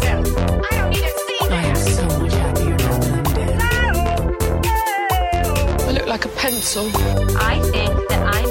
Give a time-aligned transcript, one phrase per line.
[0.00, 0.26] myself.
[0.36, 2.98] I don't need to see I am so much happier now
[3.34, 3.96] that I'm.
[5.88, 6.90] I look like a pencil.
[7.36, 8.42] I think that I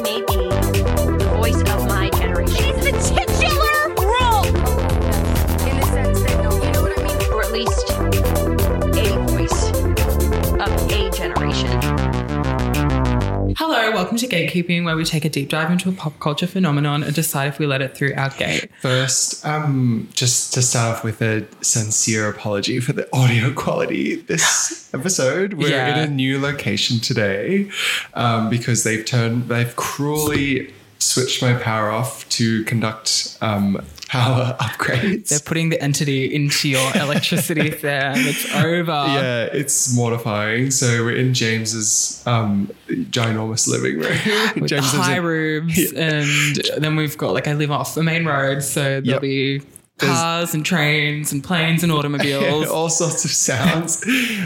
[13.89, 17.01] Hello, welcome to Gatekeeping, where we take a deep dive into a pop culture phenomenon
[17.01, 18.69] and decide if we let it through our gate.
[18.83, 24.87] First, um, just to start off with a sincere apology for the audio quality this
[24.93, 25.55] episode.
[25.55, 26.03] We're Yeah.
[26.03, 27.71] in a new location today
[28.13, 35.29] um, because they've turned, they've cruelly switched my power off to conduct um, power upgrades.
[35.29, 38.91] They're putting the entity into your electricity there, and it's over.
[38.91, 40.71] yeah, it's mortifying.
[40.71, 44.17] So we're in James's um, ginormous living room.
[44.61, 48.25] With James high in- roofs, and then we've got like I live off the main
[48.25, 49.21] road, so there'll Yep.
[49.21, 49.61] be
[49.99, 52.67] cars and trains and planes and automobiles.
[52.71, 54.03] all sorts of sounds.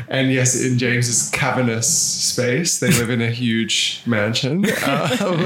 [0.10, 4.66] and yes, in James's cavernous space, they live in a huge mansion.
[5.24, 5.40] Um,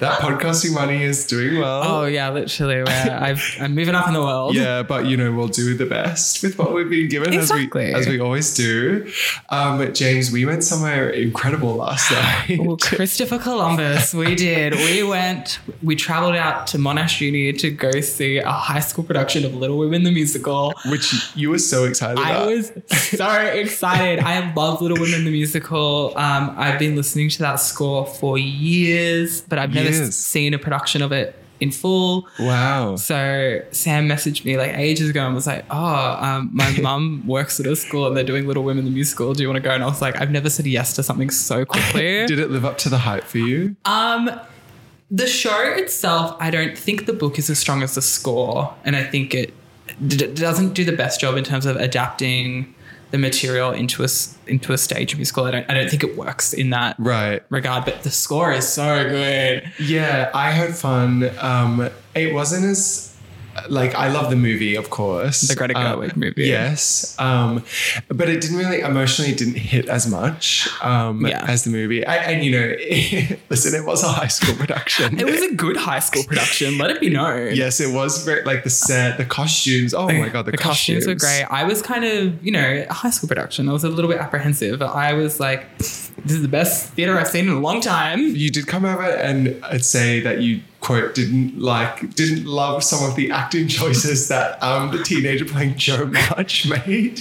[0.00, 1.82] that podcasting money is doing well.
[1.84, 2.82] oh yeah, literally.
[2.82, 4.54] I've, I'm moving up in the world.
[4.54, 7.86] Yeah, but you know we'll do the best with what we've been given, Exactly.
[7.92, 9.10] as we as we always do.
[9.50, 12.10] Um, James, we went somewhere incredible last
[12.48, 12.58] night.
[12.60, 14.74] Well, Christopher Columbus, we did.
[14.74, 19.44] We went, we traveled out to Monash Uni to go see a high school production
[19.44, 20.74] of Little Women the musical.
[20.86, 22.42] which you were so excited about.
[22.42, 24.20] I was so excited.
[24.20, 26.12] I love Little Women the musical.
[26.16, 31.02] Um, I've been listening to that score for years, but I've never seen a production
[31.02, 32.26] of it in full.
[32.38, 32.96] wow.
[32.96, 37.60] So Sam messaged me like ages ago and was like, "Oh, um, my mum works
[37.60, 39.34] at a school and they're doing Little Women the musical.
[39.34, 41.30] Do you want to go?" And I was like, "I've never said yes to something
[41.30, 43.76] so quickly." Did it live up to the hype for you?
[43.84, 44.30] Um,
[45.10, 48.94] the show itself, I don't think the book is as strong as the score, and
[48.96, 49.52] I think it
[50.06, 52.74] d- doesn't do the best job in terms of adapting
[53.10, 54.08] the material into a
[54.46, 55.44] into a stage musical.
[55.44, 57.42] I don't I don't think it works in that Right.
[57.50, 59.68] regard, but the score is so good.
[59.80, 61.28] Yeah, I had fun.
[61.40, 63.09] Um, it wasn't as
[63.70, 66.46] like I love the movie, of course, The Greta Um, movie.
[66.48, 67.64] Yes, um,
[68.08, 71.44] but it didn't really emotionally didn't hit as much um, Yeah.
[71.48, 72.04] as the movie.
[72.06, 72.66] I, and you know,
[73.50, 75.18] listen, it was a high school production.
[75.18, 76.78] It was a good high school production.
[76.78, 77.54] Let it be known.
[77.54, 79.94] yes, it was very like the set, the costumes.
[79.94, 81.44] Oh my god, the, the costumes were great.
[81.50, 83.68] I was kind of, you know, a high school production.
[83.68, 84.82] I was a little bit apprehensive.
[84.82, 88.20] I was like, this is the best theater I've seen in a long time.
[88.34, 93.08] You did come over and I'd say that you quote didn't like didn't love some
[93.08, 97.20] of the acting choices that um, the teenager playing Jo March made.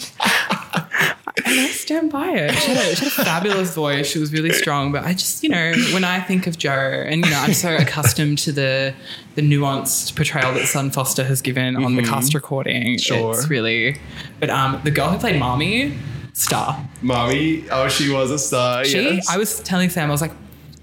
[1.45, 2.53] And I stand by it.
[2.53, 4.07] She had, a, she had a fabulous voice.
[4.07, 4.91] She was really strong.
[4.91, 7.75] But I just, you know, when I think of Jo, and you know, I'm so
[7.75, 8.93] accustomed to the
[9.35, 12.83] the nuanced portrayal that Sutton Foster has given on the cast recording.
[12.83, 12.97] Mm-hmm.
[12.97, 13.33] Sure.
[13.33, 13.97] It's really.
[14.39, 15.97] But um, the girl who played Marmee,
[16.33, 16.85] star.
[17.01, 18.83] Marmee, oh, she was a star.
[18.85, 19.29] She, yes.
[19.29, 20.33] I was telling Sam, I was like,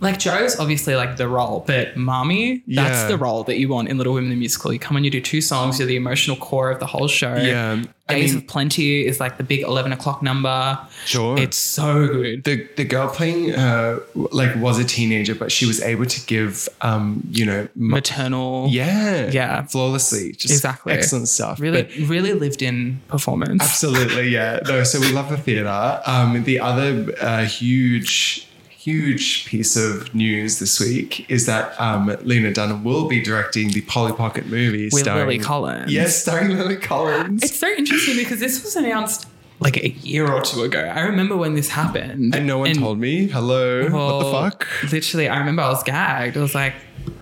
[0.01, 3.09] like Jo's obviously like the role, but Marmee, that's Yeah.
[3.09, 4.73] the role that you want in Little Women the musical.
[4.73, 7.35] You come and you do two songs, you're the emotional core of the whole show.
[7.37, 10.79] Yeah, I Days mean- of Plenty is like the big 11 o'clock number.
[11.07, 11.39] Sure.
[11.39, 12.45] It's so good.
[12.45, 16.69] the the girl playing uh like was a teenager, but she was able to give
[16.83, 18.69] um you know Maternal.
[18.71, 19.63] yeah Yeah.
[19.63, 20.93] flawlessly just Exactly.
[20.93, 21.59] excellent stuff.
[21.59, 23.63] Really, But really lived in performance.
[23.63, 24.85] absolutely yeah no.
[24.85, 26.01] So we love the theater.
[26.07, 28.47] Um, the other uh, huge.
[28.91, 33.81] Huge piece of news this week is that um, Lena Dunham will be directing the
[33.81, 35.93] Polly Pocket movie With starring Lily Collins.
[35.93, 37.43] Yes, starring Lily Collins.
[37.43, 39.27] It's so interesting because this was announced
[39.59, 40.79] like a year or two ago.
[40.83, 42.33] I remember when this happened.
[42.33, 43.27] and no one told me.
[43.27, 44.93] Hello, what the fuck?
[44.93, 46.37] Literally, I remember I was gagged.
[46.37, 46.75] I was like,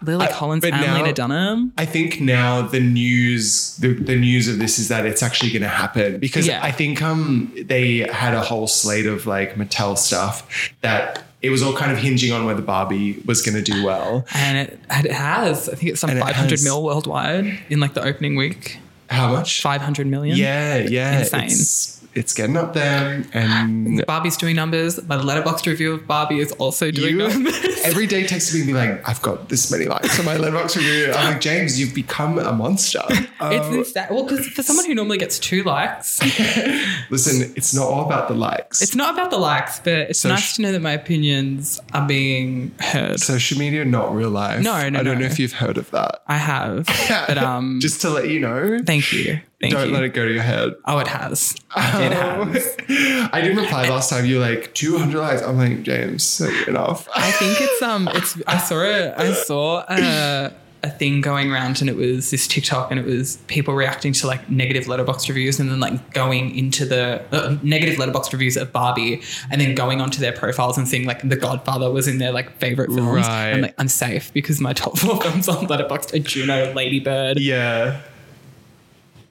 [0.02, 1.72] Lily I- Collins but and now- Lena Dunham.
[1.78, 5.62] I think now the news, the, the news of this is that it's actually going
[5.62, 6.62] to happen because Yeah.
[6.62, 11.62] I think um they had a whole slate of like Mattel stuff that it was
[11.62, 14.25] all kind of hinging on whether Barbie was going to do well.
[14.34, 15.69] And it, and it has.
[15.69, 18.78] I think it's some And it 500 has- mil worldwide in like the opening week.
[19.11, 19.61] How much?
[19.61, 20.37] 500 million.
[20.38, 21.44] Yeah, yeah, Insane.
[21.44, 25.02] It's, it's getting up there, and Barbie's doing numbers.
[25.06, 27.55] My letterboxd review of Barbie is also doing you numbers.
[27.84, 30.76] every day texts me and be like, "I've got this many likes on my Letterboxd
[30.76, 33.02] review." I'm like, James, you've become a monster.
[33.08, 34.06] it's insane.
[34.11, 36.20] Well, because for someone who normally gets two likes,
[37.11, 38.81] Listen, it's not all about the likes.
[38.82, 41.81] it's not about the likes, but it's So nice sh- to know that my opinions
[41.93, 43.20] are being heard.
[43.20, 44.62] social media, not real life.
[44.62, 45.14] No, no, I don't no.
[45.14, 46.22] know if you've heard of that.
[46.26, 46.87] I have,
[47.28, 49.94] but um, just to let you know, thank you, thank don't you.
[49.94, 50.75] let it go to your head.
[50.84, 51.55] oh, it has.
[51.76, 52.76] It has.
[53.32, 54.25] I didn't reply last time.
[54.26, 55.43] You like 200 likes.
[55.43, 57.08] I'm like James, enough.
[57.14, 58.40] I think it's um, it's.
[58.46, 59.14] I saw it.
[59.16, 60.52] I saw a,
[60.82, 64.26] a thing going around, and it was this TikTok, and it was people reacting to
[64.26, 68.70] like negative Letterboxd reviews, and then like going into the uh, negative Letterboxd reviews of
[68.72, 72.32] Barbie, and then going onto their profiles and seeing like The Godfather was in their
[72.32, 73.26] like favorite films.
[73.26, 73.50] Right.
[73.52, 77.38] I'm like, I'm safe because my top four films on Letterboxd are Juno, Lady Bird,
[77.40, 78.00] Yeah.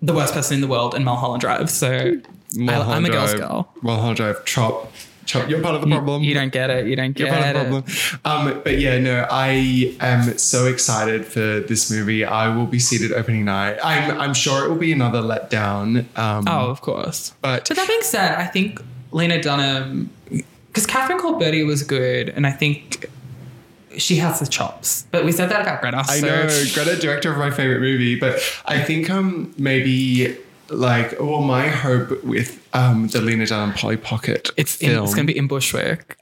[0.06, 1.70] The Worst Person in the World, and Mulholland Drive.
[1.70, 2.20] So
[2.70, 3.74] I, I'm a girl's girl.
[3.82, 4.44] Mulholland Drive.
[4.46, 4.92] Chop.
[5.26, 5.50] Chop.
[5.50, 6.22] You're part of the problem.
[6.22, 6.86] You, don't get it.
[6.86, 7.86] You don't You're get part of the it.
[8.24, 8.54] problem.
[8.56, 12.26] Um, but yeah, no, I am so excited for this movie.
[12.26, 13.78] I will be seated opening night.
[13.82, 16.06] I'm, I'm sure it will be another letdown.
[16.18, 17.34] Um, Oh, of course.
[17.42, 20.10] But- so that being said, I think Lena Dunham,
[20.68, 23.06] because Catherine Called Birdy was good, and I think
[23.98, 25.06] she has the chops.
[25.12, 25.98] But we said that about Greta.
[26.08, 30.38] I so know Greta, director of my favorite movie, but I think um maybe
[30.70, 35.28] like well my hope with um the Lena Dunham Polly Pocket It's in, it's going
[35.28, 36.18] to be in Bushwick.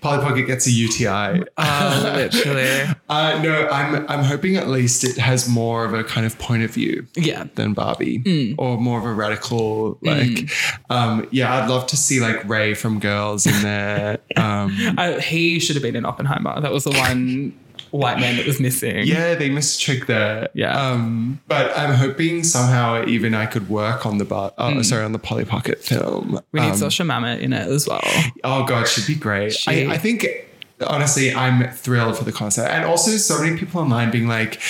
[0.00, 1.42] Polly Pocket gets a UTI.
[1.56, 2.94] Uh, literally.
[3.08, 6.62] Uh, no, I'm I'm hoping at least it has more of a kind of point
[6.64, 7.44] of view Yeah.
[7.54, 8.54] than Barbie, Mm.
[8.58, 10.50] or more of a radical like.
[10.90, 14.18] Um, yeah, I'd love to see like Ray from Girls in there.
[14.36, 16.60] Um, Uh, he should have been in Oppenheimer.
[16.60, 17.52] That was the one
[17.92, 19.06] white man that was missing.
[19.06, 19.48] Yeah, they
[19.78, 20.48] trick there.
[20.54, 20.76] Yeah.
[20.76, 25.12] Um, but I'm hoping somehow even I could work on the bar, uh, sorry, on
[25.12, 26.40] the Polly Pocket film.
[26.52, 28.00] We need Um, Zosia Mamet in it as well.
[28.42, 29.52] Oh god, she'd be great.
[29.54, 30.26] She- I, I think
[30.86, 34.60] honestly, I'm thrilled for the concert, and also so many people online being like.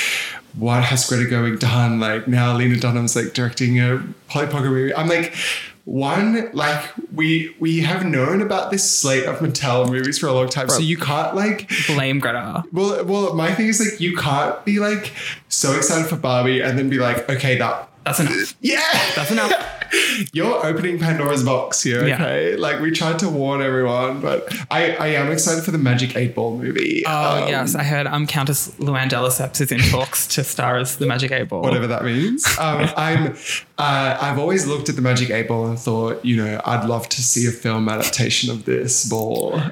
[0.55, 1.99] What has Greta Gerwig done?
[1.99, 4.95] Like now, Lena Dunham's like directing a Polly Pocket movie.
[4.95, 5.35] I'm like,
[5.85, 10.49] one, like we we have known about this slate of Mattel movies for a long
[10.49, 12.63] time, so you can't like Blame Greta.
[12.73, 15.13] well, well, my thing is like you can't be like
[15.49, 18.57] so excited for Barbie and then be like, okay, that That's enough.
[18.61, 18.81] yeah,
[19.15, 19.53] That's enough.
[20.33, 22.15] You're opening Pandora's box here, Yeah.
[22.15, 22.57] okay?
[22.57, 26.35] Like we tried to warn everyone, but I, I am excited for the Magic Eight
[26.35, 27.05] Ball movie.
[27.07, 29.23] Oh Um, yes, I heard um Countess Luann de
[29.63, 31.63] is in talks to star as the Magic Eight Ball.
[31.63, 32.47] Whatever that means.
[32.59, 33.37] Um, I'm.
[33.79, 37.09] Uh, I've always looked at the Magic Eight Ball and thought, you know, I'd love
[37.11, 39.61] to see a film adaptation of this ball.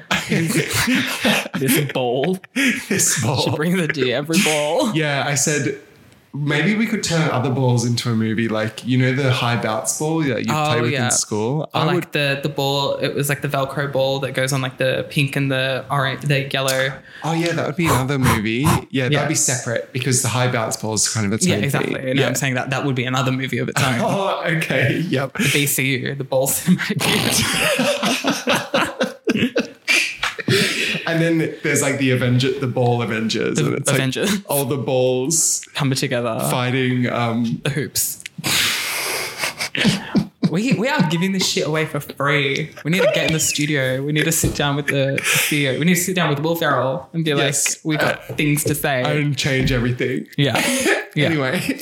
[1.55, 2.37] This ball.
[2.89, 3.55] this ball.
[3.55, 4.93] brings the D every ball.
[4.93, 5.79] Yeah, I said
[6.33, 9.97] maybe we could turn other balls into a movie, like you know the high bounce
[9.99, 11.05] ball that you Oh, play with yeah.
[11.05, 11.61] in school.
[11.63, 12.11] Or I like would.
[12.13, 15.35] the the ball, it was like the Velcro ball that goes on like the pink
[15.35, 16.93] and the orange, the yellow.
[17.23, 18.59] Oh yeah, that would be another movie.
[18.61, 19.09] Yeah, Yeah.
[19.09, 21.93] that'd be separate because the high bounce ball is kind of its Yeah, own exactly.
[21.95, 22.09] thing.
[22.09, 22.27] And yeah.
[22.27, 23.99] I'm saying that that would be another movie of its own.
[24.01, 24.99] Oh, okay.
[24.99, 25.33] Yep.
[25.33, 27.41] The BCU, the Ball Cinematic.
[31.07, 33.57] And then there's like the Avenger, the ball Avengers.
[33.57, 34.31] The and it's Avengers.
[34.31, 36.39] Like all the balls Come together.
[36.51, 37.09] fighting.
[37.09, 38.23] Um, The hoops.
[40.51, 42.71] we, we are giving this shit away for free.
[42.83, 44.03] We need to get in the studio.
[44.03, 45.79] We need to sit down with the CEO.
[45.79, 47.77] We need to sit down with Will Ferrell and be Yes.
[47.77, 49.03] like, we got things to say.
[49.03, 50.27] and change everything.
[50.37, 50.57] yeah.
[51.15, 51.25] yeah.
[51.27, 51.79] Anyway,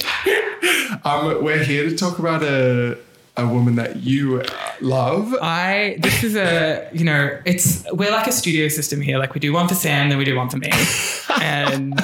[1.03, 2.97] um, we're here to talk about a
[3.39, 4.43] a woman that you
[4.81, 5.33] love.
[5.41, 9.17] I this is a you know it's we're like a studio system here.
[9.17, 10.69] Like we do one for Sam, then we do one for me,
[11.41, 11.99] and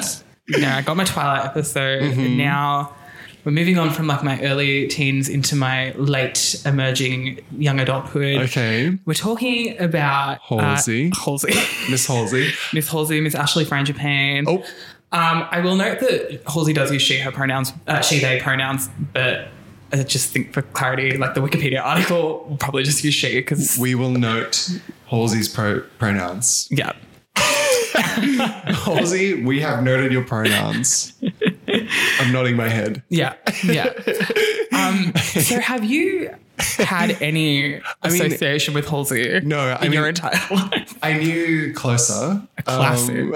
[0.48, 2.20] you know I got my Twilight episode, Mm-hmm.
[2.20, 2.94] and now
[3.44, 8.38] we're moving on from like my early teens into my late emerging young adulthood.
[8.42, 11.12] Okay, We're talking about uh, Halsey.
[11.24, 11.54] Halsey,
[11.90, 12.50] Miss Halsey.
[12.72, 14.44] Miss Halsey, Miss Ashley Frangipane.
[14.48, 14.64] Oh,
[15.12, 18.88] Um, I will note that Halsey does use she, her pronouns, uh, she, they pronouns,
[19.12, 19.46] but
[19.92, 23.78] I just think for clarity, like the Wikipedia article will probably just use she because,
[23.80, 24.68] we will note
[25.08, 26.68] Halsey's pro- pronouns.
[26.70, 26.92] yeah.
[27.36, 31.12] Halsey, we have noted your pronouns.
[31.68, 33.02] I'm nodding my head.
[33.08, 33.34] Yeah.
[33.64, 33.86] Yeah.
[34.72, 40.38] um, so have you had any mean- association with Halsey No, I in your entire
[40.50, 40.98] life?
[41.02, 42.42] I knew closer.
[42.64, 43.16] classic.
[43.16, 43.32] Um,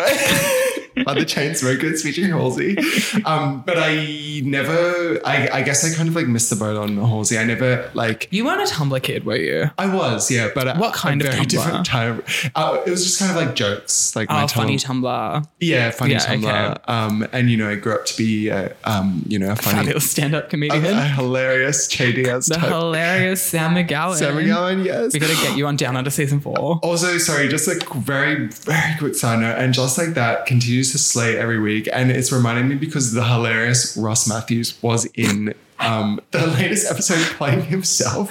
[1.04, 2.76] by the Chainsmokers featuring Halsey.
[3.24, 6.96] Um, but I never, I, I guess I kind of like missed the boat on
[6.96, 7.38] Halsey.
[7.38, 9.70] I never like, You weren't a Tumblr kid, were you?
[9.78, 11.50] I was, yeah, but What kind a of very Tumblr?
[11.50, 12.22] different time.
[12.54, 15.46] Uh, it was just kind of like jokes, like my Oh, funny Tum- Tumblr.
[15.60, 16.70] yeah, funny Yeah, Tumblr.
[16.72, 16.82] okay.
[16.92, 19.78] Um, and you know, I grew up to be, a, um, you know, a funny,
[19.78, 20.84] Fabulous stand up comedian.
[20.84, 22.68] a hilarious shady ass the type.
[22.70, 24.16] hilarious Sam McGowan.
[24.16, 25.12] Sam McGowan, yes.
[25.12, 26.78] We got to get you on Down Under season four.
[26.82, 30.98] Also, sorry, just a very, very quick side note, and just like that continues to
[30.98, 36.20] slay every week, and it's reminding me because the hilarious Ross Mathews was in um,
[36.30, 38.30] the latest episode playing himself.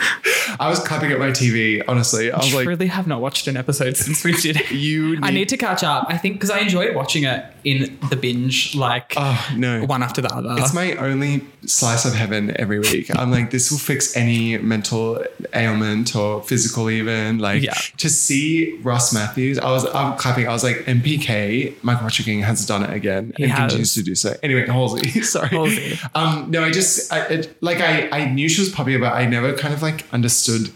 [0.59, 1.83] I was clapping at my TV.
[1.87, 4.71] Honestly, I was like, really have not watched an episode since we did it.
[4.71, 5.15] you.
[5.17, 6.07] Need, I need to catch up.
[6.09, 9.83] I think because I enjoyed watching it in the binge, like Oh no.
[9.85, 10.55] one after the other.
[10.57, 13.13] It's my only slice of heaven every week.
[13.15, 17.39] I'm like, this will fix any mental ailment or physical even.
[17.39, 17.73] Like Yeah.
[17.97, 20.47] to see Ross Mathews, I was I'm clapping.
[20.47, 23.59] I was like, MPK, Michael Patrick King has done it again He and has.
[23.71, 24.35] continues to do so.
[24.43, 25.49] Anyway, Halsey, sorry.
[25.49, 25.99] Halsey.
[26.15, 29.25] Um, no, I just I, it, like I I knew she was popular, but I
[29.25, 30.71] never kind of like understood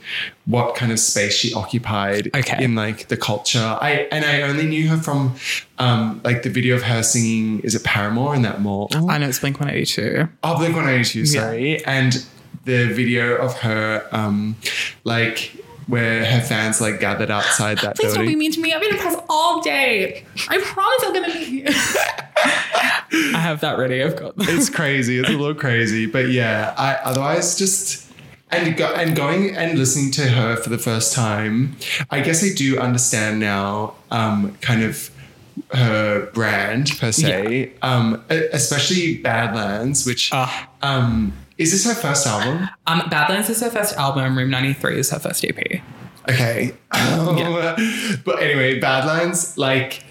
[0.46, 2.64] what kind of space she occupied Okay.
[2.64, 3.78] in like the culture.
[3.82, 5.36] I and I only knew her from
[5.80, 7.60] um like the video of her singing.
[7.62, 8.90] Is it Paramore in that mall?
[9.10, 10.28] I know it's Blink 182.
[10.44, 11.84] Oh, Blink 182, sorry.
[11.86, 12.26] And
[12.66, 14.56] the video of her, um,
[15.04, 15.52] like,
[15.88, 18.72] where her fans like gathered outside that Please don't be mean to me.
[18.74, 20.24] I've been impressed all day.
[20.48, 21.66] I promise I'm gonna be.
[23.14, 24.02] I have that ready.
[24.04, 24.34] I've got.
[24.38, 25.20] it's crazy.
[25.20, 26.74] It's a little crazy, but yeah.
[26.78, 28.12] I otherwise just
[28.52, 31.76] and go, and going and listening to her for the first time.
[32.10, 35.10] I guess I do understand now, um, kind of
[35.72, 40.70] her brand per se, um, e- especially Badlands, which Ah.
[40.82, 42.70] um, is this her first album?
[42.88, 44.38] Um, Badlands is her first album.
[44.38, 45.82] Room 93 is her first EP.
[46.30, 46.74] Okay.
[48.26, 50.04] But anyway, Badlands, like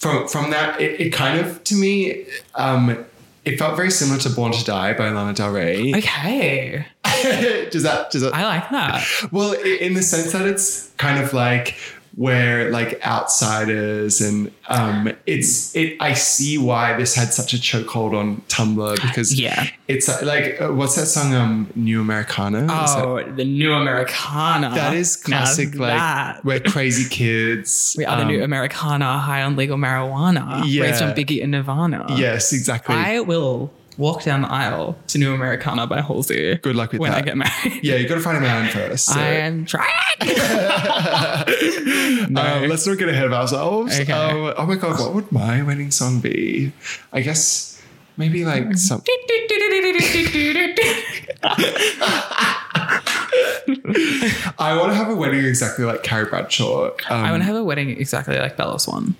[0.00, 3.04] from from that, it, it kind of to me, um,
[3.44, 5.94] it felt very similar to Born to Die by Lana Del Rey.
[5.94, 6.86] Okay,
[7.70, 9.06] does that does that I like that.
[9.30, 11.76] well, in the sense that it's kind of like
[12.16, 18.14] where like outsiders and um it's it I see why this had such a chokehold
[18.18, 19.68] on Tumblr because Yeah.
[19.86, 24.70] it's like uh, what's that song um New Americana Is that- Oh, the new Americana.
[24.74, 26.44] that is Now classic like that.
[26.44, 30.82] we're crazy kids We are the um, new Americana, high on legal marijuana, Yeah.
[30.82, 32.06] raised on Biggie and Nirvana.
[32.16, 36.56] yes exactly I will walk down the aisle to New Americana by Halsey.
[36.56, 37.84] Good luck with when I get married.
[37.84, 39.06] Yeah, you got to find a man first.
[39.06, 39.86] so- I am trying.
[42.32, 42.40] no.
[42.40, 43.98] Uh, let's not get ahead of ourselves.
[44.00, 44.12] Okay.
[44.12, 46.72] Um, oh my god, what would my wedding song be?
[47.12, 47.80] I guess
[48.16, 49.02] maybe like some.
[54.58, 56.86] I want to have a wedding exactly like Carrie Bradshaw.
[56.86, 59.14] Um, I want to have a wedding exactly like Bella Swan.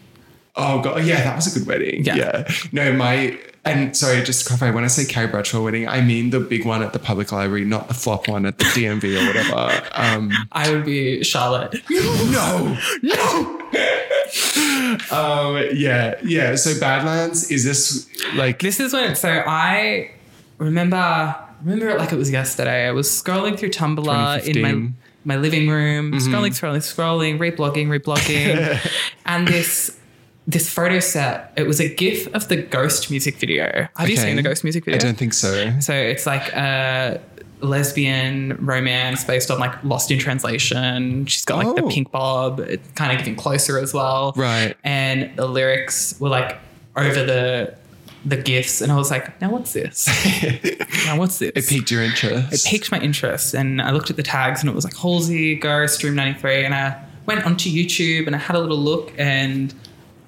[0.61, 2.05] Oh god, yeah, that was a good wedding.
[2.05, 2.17] Yeah.
[2.17, 2.53] Yeah.
[2.73, 6.31] No, my and sorry, just to clarify, when I say Carrie Bradshaw wedding, I mean
[6.31, 9.27] the big one at the public library, not the flop one at the DMV or
[9.27, 9.87] whatever.
[9.93, 11.75] Um, I would be Charlotte.
[11.91, 13.57] no, no.
[15.11, 16.55] um, yeah, yeah.
[16.55, 19.15] So Badlands is this like This is when.
[19.15, 20.11] So I
[20.59, 22.87] remember remember it like it was yesterday.
[22.87, 28.91] I was scrolling through Tumblr in my my living room, scrolling, scrolling, scrolling, reblogging, reblogging,
[29.27, 30.00] and this
[30.47, 31.53] this photo set.
[31.57, 33.89] It was a GIF of the Ghost music video.
[33.97, 34.99] Have you seen the Ghost music video?
[34.99, 35.79] I don't think so.
[35.81, 37.21] So it's like a
[37.61, 41.27] lesbian romance based on like Lost in Translation.
[41.27, 41.89] She's got like the Oh.
[41.89, 44.33] pink bob, it's kind of getting closer as well.
[44.37, 44.75] Right.
[44.83, 46.59] And the lyrics were like
[46.97, 47.75] over the
[48.23, 50.07] the gifts, and I was like, now what's this?
[51.07, 51.53] now what's this?
[51.55, 52.53] It piqued your interest.
[52.53, 55.55] It piqued my interest, and I looked at the tags, and it was like Halsey,
[55.55, 59.73] Ghost, Room 93, and I went onto YouTube and I had a little look, and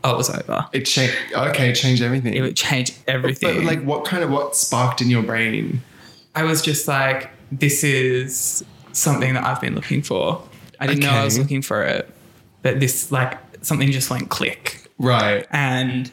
[0.05, 0.67] oh, it was over.
[0.73, 1.15] It changed.
[1.35, 2.35] Okay, it changed everything.
[2.35, 3.59] It would change everything.
[3.59, 5.83] But like, what kind of what sparked in your brain?
[6.35, 10.43] I was just like, this is something that I've been looking for.
[10.81, 12.13] I didn't know I was looking for it,
[12.63, 15.47] but this like something just went click, Right.
[15.53, 16.11] and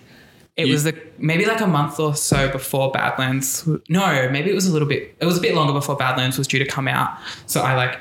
[0.55, 3.67] it You- was a, maybe like a month or so before Badlands.
[3.88, 5.15] No, maybe it was a little bit.
[5.19, 7.17] It was a bit longer before Badlands was due to come out.
[7.48, 7.98] So I like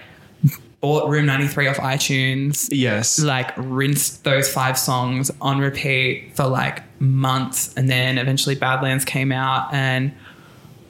[0.80, 2.68] bought Room 93 off iTunes.
[2.70, 3.18] Yes.
[3.18, 9.32] Like rinsed those five songs on repeat for like months, and then eventually Badlands came
[9.32, 10.12] out, and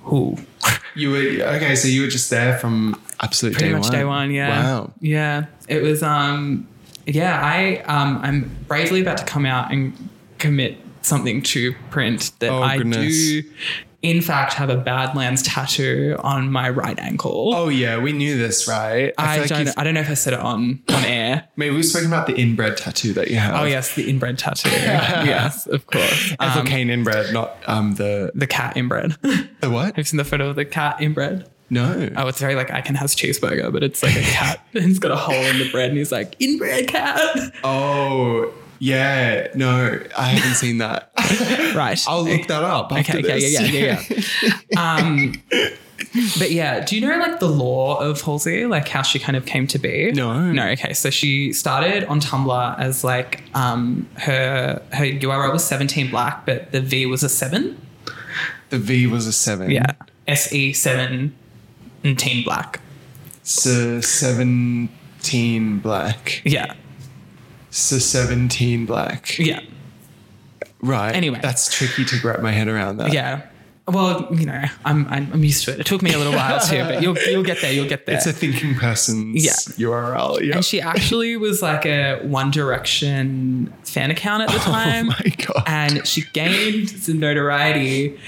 [0.03, 0.37] who
[0.95, 1.19] You were
[1.57, 1.75] okay.
[1.75, 3.93] So you were just there from absolute pretty day much one.
[3.93, 4.93] day one yeah Wow.
[5.01, 6.69] yeah it was um
[7.05, 9.93] yeah i um i'm bravely about to come out and
[10.39, 12.97] commit something to print that Oh, i goodness.
[13.13, 13.43] do
[14.01, 18.69] in fact have a badlands tattoo on my right ankle Oh yeah, we knew this,
[18.69, 19.13] right?
[19.19, 21.49] I, like don't you've- I don't know if I said it on on air.
[21.57, 23.55] Maybe we've spoken about the inbred tattoo that you have.
[23.61, 24.71] Oh yes, the inbred tattoo.
[24.71, 26.35] yes, of course.
[26.39, 29.17] Ethel Um, Cain inbred, not um the the cat inbred.
[29.23, 29.87] the what?
[29.87, 31.49] Have you seen the photo of the cat inbred?
[31.71, 32.09] No.
[32.17, 34.65] Oh, it's very like I can has cheeseburger, but it's like a cat.
[34.73, 37.19] He's got a hole in the bread, and he's like inbred cat.
[37.65, 41.13] Oh yeah, no, I haven't seen that.
[41.75, 42.03] Right.
[42.09, 42.91] I'll look that up.
[42.91, 43.53] Okay, okay, this.
[43.53, 44.97] yeah, yeah, yeah, yeah.
[45.03, 45.35] um,
[46.39, 49.45] but yeah, do you know like the law of Halsey, like how she kind of
[49.45, 50.11] came to be?
[50.13, 50.51] No.
[50.51, 50.69] no.
[50.71, 56.47] Okay, so she started on Tumblr as like um, her her URL was seventeen black,
[56.47, 57.81] but the V was a seven.
[58.71, 59.71] The V was a seven.
[59.71, 59.93] Yeah,
[60.27, 61.35] S E seven
[62.05, 62.81] and Teen Black.
[63.43, 66.43] So seventeen black.
[66.45, 66.75] Yeah,
[67.71, 69.39] So seventeen black.
[69.39, 69.61] yeah,
[70.81, 71.15] Right.
[71.15, 71.39] Anyway.
[71.43, 73.13] that's tricky to wrap my head around that.
[73.13, 73.43] yeah.
[73.87, 75.81] Well, you know, I'm I'm, I'm used to it.
[75.81, 77.73] It took me a little while too, but you'll you'll get there.
[77.73, 78.17] You'll get there.
[78.17, 79.53] It's a thinking person's Yeah.
[79.89, 80.43] URL.
[80.43, 80.57] Yeah.
[80.57, 85.07] and she actually was like a One Direction fan account at the time.
[85.11, 85.63] Oh my god.
[85.67, 88.19] and she gained some notoriety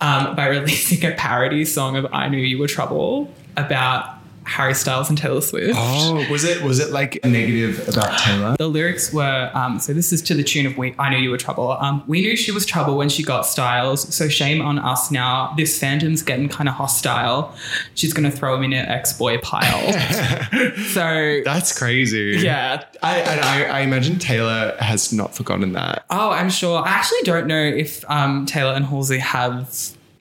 [0.00, 4.08] um, by releasing a parody song of "I Knew You Were Trouble" about
[4.44, 5.74] Harry Styles and Taylor Swift.
[5.76, 8.56] Oh, was it was it like a negative about Taylor?
[8.58, 9.92] The lyrics were um, so.
[9.92, 12.36] This is to the tune of "We I Knew You Were Trouble." Um, we knew
[12.36, 15.54] she was trouble when she got styles, so shame on us now.
[15.56, 17.54] This fandom's getting kind of hostile.
[17.94, 19.92] She's gonna throw him in her ex-boy pile.
[20.88, 22.38] so That's crazy.
[22.40, 22.84] yeah.
[23.02, 26.04] I, and I, I imagine Taylor has not forgotten that.
[26.10, 26.82] Oh, I'm sure.
[26.82, 29.68] I actually don't know if um, Taylor and Halsey have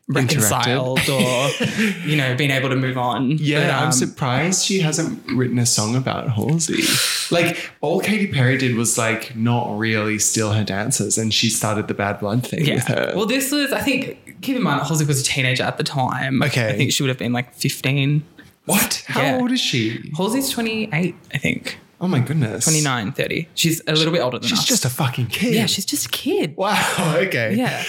[0.07, 1.49] reconciled or
[2.05, 3.31] you know been able to move on.
[3.31, 6.83] Yeah, But, I'm um, surprised she hasn't written a song about Halsey.
[7.33, 11.87] Like all Katy Perry did was like not really steal her dancers, and she started
[11.87, 13.13] the bad blood thing with her.
[13.15, 16.41] Well, this was, I think, keep in mind Halsey was a teenager at the time.
[16.43, 16.69] Okay.
[16.69, 18.23] I think she would have been like 15.
[18.65, 19.03] what?
[19.07, 19.37] How Yeah.
[19.37, 20.11] old is she?
[20.17, 21.77] Halsey's 28, I think.
[22.03, 23.47] Oh my goodness, 29, 30.
[23.55, 24.65] She's a little bit older than She's us.
[24.65, 25.53] She's just a fucking kid.
[25.53, 26.57] yeah, she's just a kid.
[26.57, 26.75] Wow.
[27.23, 27.55] Okay.
[27.55, 27.81] Yeah.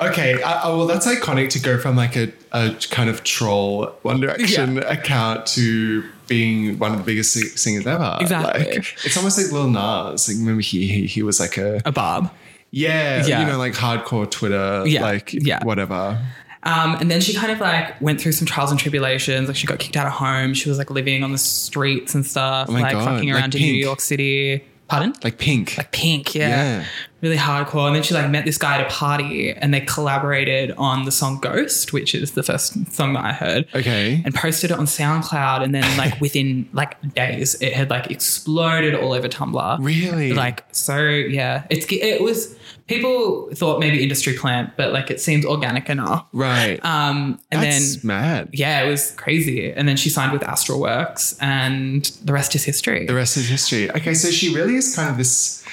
[0.00, 0.42] Okay.
[0.42, 4.20] Uh, uh, well, that's iconic to go from like a, a kind of troll One
[4.20, 8.18] Direction account to being one of the biggest singers ever.
[8.20, 8.64] Exactly.
[8.64, 10.28] Like, it's almost like Lil Nas.
[10.28, 12.30] Like, remember he, he he was like a A barb.
[12.70, 13.40] yeah, Yeah.
[13.40, 15.64] you know, like hardcore Twitter, Yeah, like yeah.
[15.64, 16.18] whatever.
[16.64, 19.48] Um, and then she kind of like went through some trials and tribulations.
[19.48, 20.54] Like she got kicked out of home.
[20.54, 23.54] She was like living on the streets and stuff, Oh like God, fucking like around
[23.54, 24.64] in New York City.
[24.88, 25.14] Pardon?
[25.24, 25.78] Like Pink.
[25.78, 26.48] like Pink, yeah.
[26.48, 26.84] Yeah.
[27.22, 27.86] Really hardcore.
[27.86, 31.10] And then she like met this guy at a party and they collaborated on the
[31.12, 33.66] song Ghost, which is the first song that I heard.
[33.74, 34.20] okay.
[34.22, 35.62] And posted it on SoundCloud.
[35.62, 39.78] And then like within like days, it had like exploded all over Tumblr.
[39.80, 40.34] Really?
[40.34, 41.64] Like, so yeah.
[41.70, 42.54] It's it was
[42.86, 46.26] people thought maybe industry plant, but like it seemed organic enough.
[46.32, 46.78] right.
[46.84, 48.48] Um and That's then mad.
[48.52, 49.72] yeah, it was crazy.
[49.72, 53.06] And then she signed with Astralworks and the rest is history.
[53.06, 53.90] The rest is history.
[53.90, 55.64] Okay, so she really is kind of this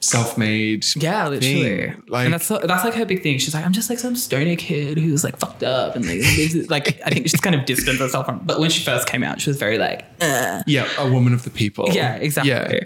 [0.00, 0.84] self-made.
[0.96, 1.62] Yeah, literally.
[1.62, 2.02] thing.
[2.08, 3.38] Like- and that's that's like her big thing.
[3.38, 7.00] She's like, I'm just like some stoner kid who's like fucked up and like, like
[7.04, 8.40] I think she's kind of distanced herself from.
[8.44, 10.62] But when she first came out, she was very like, uh.
[10.66, 11.88] Yeah, a woman of the people.
[11.90, 12.52] Yeah, exactly.
[12.52, 12.80] Yeah.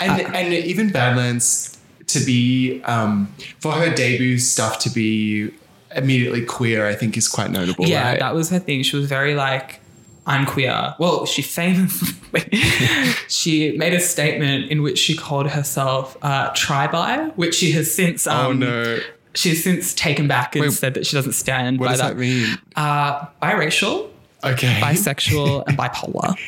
[0.00, 1.76] And and even Badlands
[2.08, 5.50] to be um for her debut stuff to be
[5.94, 7.86] immediately queer, I think is quite notable.
[7.86, 8.18] yeah, right?
[8.18, 8.82] that was her thing.
[8.82, 9.80] She was very like.
[10.26, 10.94] I'm queer.
[10.98, 12.14] Well, she famously
[13.28, 18.26] she made a statement in which she called herself uh, tri-bi, which she has since
[18.26, 18.98] um, oh no.
[19.34, 22.08] she's since taken back and Wait, said that she doesn't stand What by does that.
[22.14, 22.58] that mean?
[22.74, 24.08] Uh, biracial,
[24.42, 24.74] Okay.
[24.80, 26.38] bisexual, and bipolar.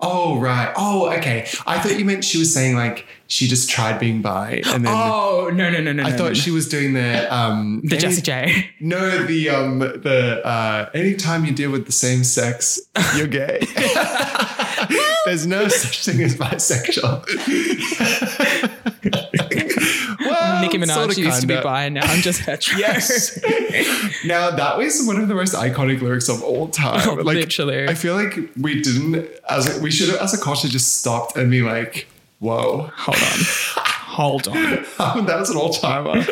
[0.00, 0.72] Oh right.
[0.76, 1.48] Oh, okay.
[1.66, 4.92] I thought you meant she was saying like she just tried being bi and then
[4.94, 6.02] Oh no no no no!
[6.02, 6.34] No I no, thought no.
[6.34, 8.70] she was doing the um the any- Jessie J.
[8.80, 12.78] No, the um the uh anytime you deal with the same sex,
[13.16, 13.60] you're gay.
[15.24, 17.24] There's no such thing as bisexual.
[20.78, 22.78] Nicki Minaj sorta, used to be bi, and now I'm just hetero.
[22.86, 23.38] Yes.
[24.24, 27.00] now that was one of the most iconic lyrics of all time.
[27.08, 27.88] Oh, Like, literally.
[27.88, 31.50] I feel like we didn't as we should have as a culture just stopped and
[31.50, 32.06] be like,
[32.40, 32.90] whoa.
[32.94, 33.82] Hold on.
[34.16, 35.26] Hold on.
[35.26, 36.24] that was an all timer.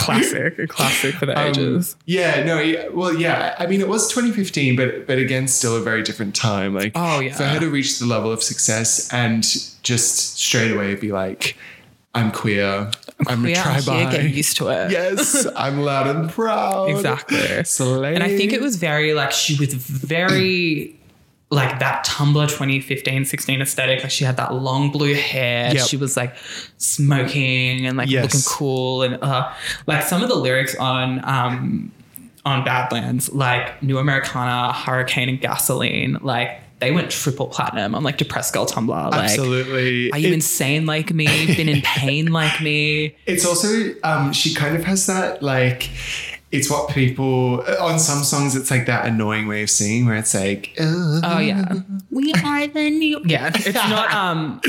[0.00, 0.58] Classic.
[0.58, 1.96] A classic for the Um, ages.
[2.06, 3.54] Yeah, no, yeah, well, yeah.
[3.58, 6.74] I mean, it was 2015, but but again, still a very different time.
[6.74, 7.34] Like, Oh, yeah.
[7.36, 9.44] for her to reach the level of success and
[9.84, 11.56] just straight away be like,
[12.14, 12.90] "I'm queer,
[13.26, 14.90] I'm, We a are tri here getting used to it.
[14.90, 17.64] yes, I'm loud and proud." Exactly.
[17.64, 18.14] Slay.
[18.14, 20.98] And I think it was very like she was very
[21.50, 24.02] like that Tumblr 2015 16 aesthetic.
[24.02, 25.72] Like she had that long blue hair.
[25.74, 25.86] Yep.
[25.86, 26.34] She was like
[26.78, 28.24] smoking and like Yes.
[28.24, 29.02] looking cool.
[29.02, 29.52] And uh,
[29.86, 31.92] like some of the lyrics on um,
[32.44, 38.18] on Badlands, like New Americana, Hurricane, and Gasoline, like they went triple platinum on like
[38.18, 38.88] Depressed Girl Tumblr.
[39.10, 40.10] Like, absolutely.
[40.12, 41.26] Are you It- insane like me?
[41.56, 43.14] Been in pain like me?
[43.26, 45.88] It's also um, she kind of has that like.
[46.54, 48.54] It's what people on some songs.
[48.56, 51.72] It's like that annoying way of singing where it's like, "Uh, Oh yeah,
[52.10, 53.20] we are the new.
[53.26, 54.12] Yeah, it's not.
[54.14, 54.60] Um,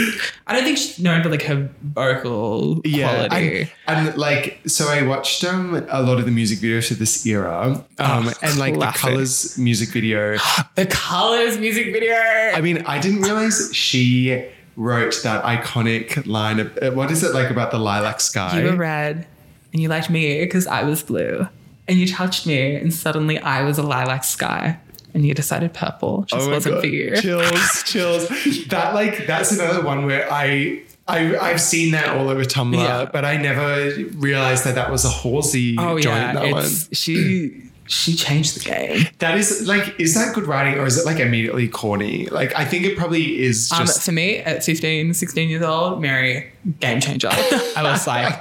[0.47, 3.69] I don't think she's known for like her vocal quality.
[3.87, 7.25] And, and like so I watched um a lot of the music videos for this
[7.25, 7.83] era.
[7.99, 9.01] Um Oh, and like classic.
[9.01, 10.37] the colours music video.
[10.75, 12.15] the Colors music video.
[12.15, 14.45] I mean, I didn't realize she
[14.77, 18.59] wrote that iconic line of uh, what is it like about the lilac sky?
[18.59, 19.25] you were red,
[19.71, 21.47] and you liked me because I was blue,
[21.87, 24.79] and you touched me, and suddenly I was a lilac sky.
[25.13, 26.81] and you decided purple just Oh wasn't God.
[26.81, 27.15] for you.
[27.21, 28.27] Chills, chills.
[28.67, 30.81] That like that's another one where I.
[31.07, 33.05] I, I've seen that all over Tumblr, Yeah.
[33.05, 36.15] but I never realized that that was a Halsey Oh joint.
[36.17, 36.65] yeah, that one.
[36.93, 39.05] she she changed the game.
[39.19, 42.25] That is like, is that good writing or is it like immediately corny?
[42.25, 46.51] Like, I think it probably is Um, for me, at 15, 16 years old, Mary,
[46.79, 47.29] game changer.
[47.31, 48.33] I was like,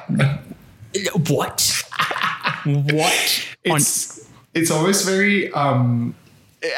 [1.28, 1.83] what?
[2.64, 3.46] what?
[3.70, 6.14] On, it's it's almost very um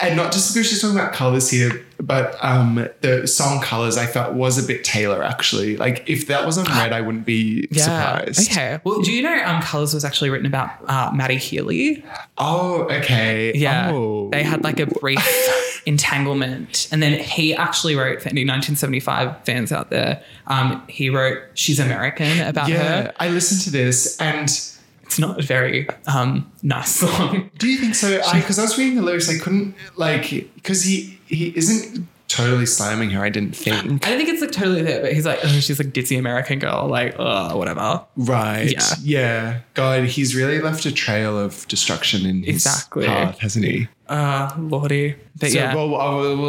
[0.02, 4.04] and not just because she's talking about colors here but um the song colors i
[4.04, 7.82] felt was a bit taylor actually like if that wasn't red i wouldn't be yeah.
[7.84, 8.80] surprised Okay.
[8.84, 12.04] Well, do you know um, Colors was actually written about uh, Matty Healy?
[12.38, 13.90] oh okay Yeah.
[13.92, 14.28] oh.
[14.30, 16.88] They had like a brief entanglement.
[16.90, 21.78] And then he actually wrote, for any 1975 fans out there, um, he wrote She's
[21.78, 23.12] American about yeah her.
[23.20, 24.48] i listened to this and
[25.06, 27.50] It's not a very um, nice song.
[27.58, 30.82] do you think so i because i was reading the lyrics i couldn't like because
[30.84, 34.82] he he isn't totally slamming her i didn't think I don't think it's like totally
[34.82, 38.04] there, but he's like, oh, she's like ditzy American girl, like, oh, whatever.
[38.16, 38.70] Right.
[38.72, 38.94] Yeah.
[39.02, 39.60] Yeah.
[39.74, 43.06] God, he's really left a trail of destruction in his Exactly.
[43.06, 43.88] path, hasn't he?
[44.08, 45.16] Uh, Lordy.
[45.38, 45.74] But So, yeah.
[45.74, 45.94] well,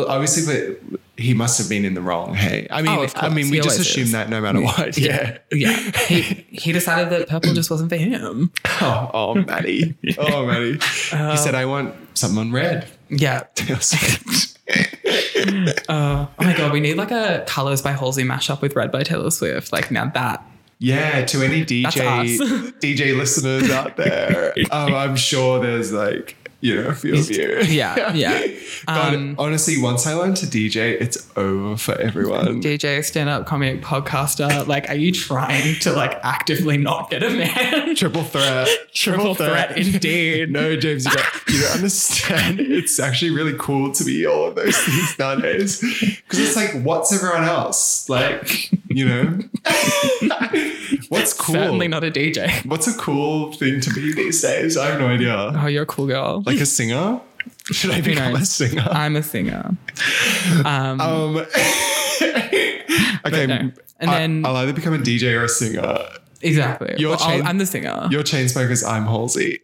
[0.08, 2.36] obviously, but he must have been in the wrong.
[2.36, 4.12] Hey, I mean, Oh, I mean, we He just assume is.
[4.12, 4.98] that no matter what.
[4.98, 5.40] Yeah.
[5.52, 5.76] yeah.
[6.08, 8.52] He, he decided that purple just wasn't for him.
[8.82, 9.96] Oh, oh, Matty.
[10.18, 10.80] Oh, Matty.
[11.12, 13.44] Uh, he said, "I want someone red." Yeah.
[13.80, 14.58] Swift.
[15.90, 19.32] Oh my god, we need like a Colors by Halsey mashup with Red by Taylor
[19.32, 19.72] Swift.
[19.72, 20.46] Like now that
[20.80, 21.26] yeah.
[21.26, 22.38] To any DJ.
[22.80, 27.60] DJ listeners out there, um, I'm sure there's like you know a few of you.
[27.62, 28.48] Yeah, yeah.
[28.88, 32.62] God, Um, honestly, once I learn to DJ, it's over for everyone.
[32.64, 37.30] DJ stand up comic podcaster, like are you trying to like actively not get a
[37.30, 37.96] man?
[37.96, 38.68] Triple threat.
[38.94, 40.52] Triple threat indeed.
[40.52, 42.60] No, James, you don't, you don't understand.
[42.60, 45.80] It's actually really cool to be all of those things nowadays.
[45.80, 48.10] Because it's like, what's everyone else?
[48.10, 49.40] Like, you know?
[51.10, 51.56] What's cool?
[51.56, 52.66] Certainly not a DJ.
[52.70, 54.78] What's a cool thing to be these days?
[54.78, 55.36] I have no idea.
[55.56, 56.44] Oh, you're a cool girl.
[56.46, 57.22] Like a singer?
[57.72, 58.86] Should I become a singer?
[58.90, 59.76] I'm a singer.
[60.66, 61.38] Um, Um,
[63.26, 63.46] okay.
[63.48, 63.72] no.
[64.00, 65.98] And I- then- I'll either become a DJ or a singer.
[66.42, 66.96] exactly.
[66.98, 68.08] Your Well, chain- I'm the singer.
[68.12, 69.60] Your chain smokers, I'm Halsey.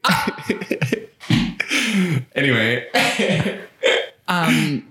[2.35, 2.85] anyway,
[4.27, 4.87] Um,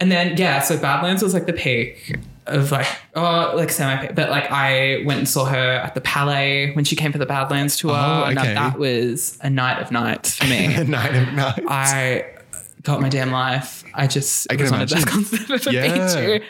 [0.00, 4.28] and then yeah, so Badlands was like the peak of like oh like semi but
[4.30, 7.76] like I went and saw her at the Palais when she came for the Badlands
[7.76, 7.92] tour.
[7.92, 10.74] Oh, and that was a night of nights for me.
[10.74, 11.60] A night of nights.
[11.68, 12.24] I
[12.82, 13.84] got my damn life.
[13.94, 15.24] I just I it was one of the best imagine.
[15.38, 16.14] concerts I've ever Yeah.
[16.16, 16.44] been to.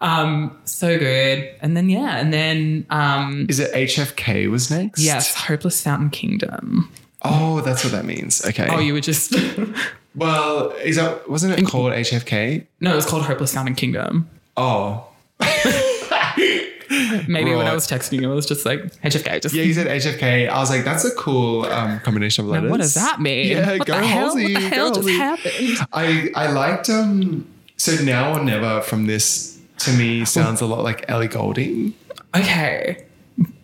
[0.00, 1.50] Um, so good.
[1.60, 5.00] And then yeah, and then um, Is it HFK was next?
[5.00, 6.92] yes, Hopeless Fountain Kingdom.
[7.22, 8.44] Oh, that's what that means.
[8.46, 8.68] Okay.
[8.70, 9.34] Oh, you were just
[10.14, 12.66] well, is that wasn't it called HFK?
[12.80, 14.28] no, it was called Hopeless Fountain Kingdom.
[14.56, 15.06] Oh,
[17.28, 19.40] Maybe when I was texting him, I was just like HFK.
[19.40, 20.48] Just yeah, you said HFK.
[20.48, 22.64] I was like, that's a cool um, combination of letters.
[22.64, 23.48] Now, what does that mean?
[23.48, 24.36] Yeah, what go the hell?
[24.36, 25.74] Halsey, what the hell just Halsey.
[25.74, 25.88] happened?
[25.92, 27.46] I I liked um.
[27.76, 31.94] So now or never from this to me sounds a lot like Ellie Goulding.
[32.36, 33.04] Okay.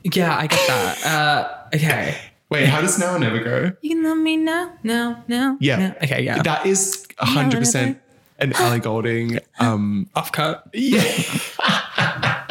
[0.04, 0.98] Yeah, I get that.
[1.04, 2.16] Uh, okay.
[2.50, 3.72] Wait, how does now or never go?
[3.82, 5.58] You love me now, now, now.
[5.60, 5.78] Yeah.
[5.78, 5.94] Now.
[6.02, 6.42] Okay, yeah.
[6.42, 7.98] That is 100%
[8.38, 10.62] and Ellie Goulding um, offcut.
[10.72, 11.02] Yeah.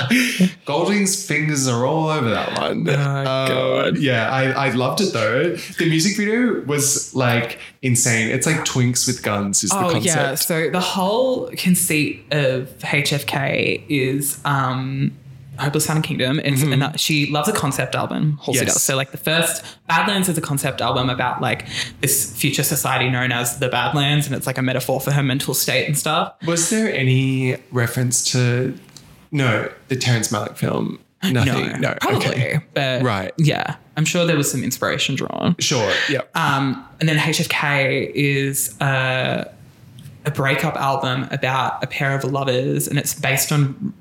[0.65, 2.88] Goulding's fingers are all over that one.
[2.89, 5.56] Oh, um, yeah, I, I loved it though.
[5.56, 8.30] The music video was like insane.
[8.30, 10.06] It's like twinks with guns is oh, the concept.
[10.06, 15.13] Yeah, so the whole conceit of HFK is um,
[15.60, 16.39] Hopeless Fountain Kingdom.
[16.39, 16.82] It's Mm-hmm.
[16.82, 18.39] and she loves a concept album.
[18.43, 18.74] Halsey Yes.
[18.74, 18.84] does.
[18.84, 21.65] So like the first Badlands is a concept album about like
[22.02, 25.54] this future society known as the Badlands, and it's like a metaphor for her mental
[25.54, 26.34] state and stuff.
[26.46, 28.78] Was there any reference to
[29.32, 31.00] no the Terrence Malick film?
[31.24, 31.82] Nothing.
[31.82, 32.28] No, probably.
[32.28, 32.60] okay.
[32.74, 33.32] But Right.
[33.39, 35.56] yeah, I'm sure there was some inspiration drawn.
[35.60, 35.91] Sure.
[36.10, 36.30] Yep.
[36.38, 39.50] Um, and then HFK is a,
[40.26, 43.93] a breakup album about a pair of lovers, and it's based on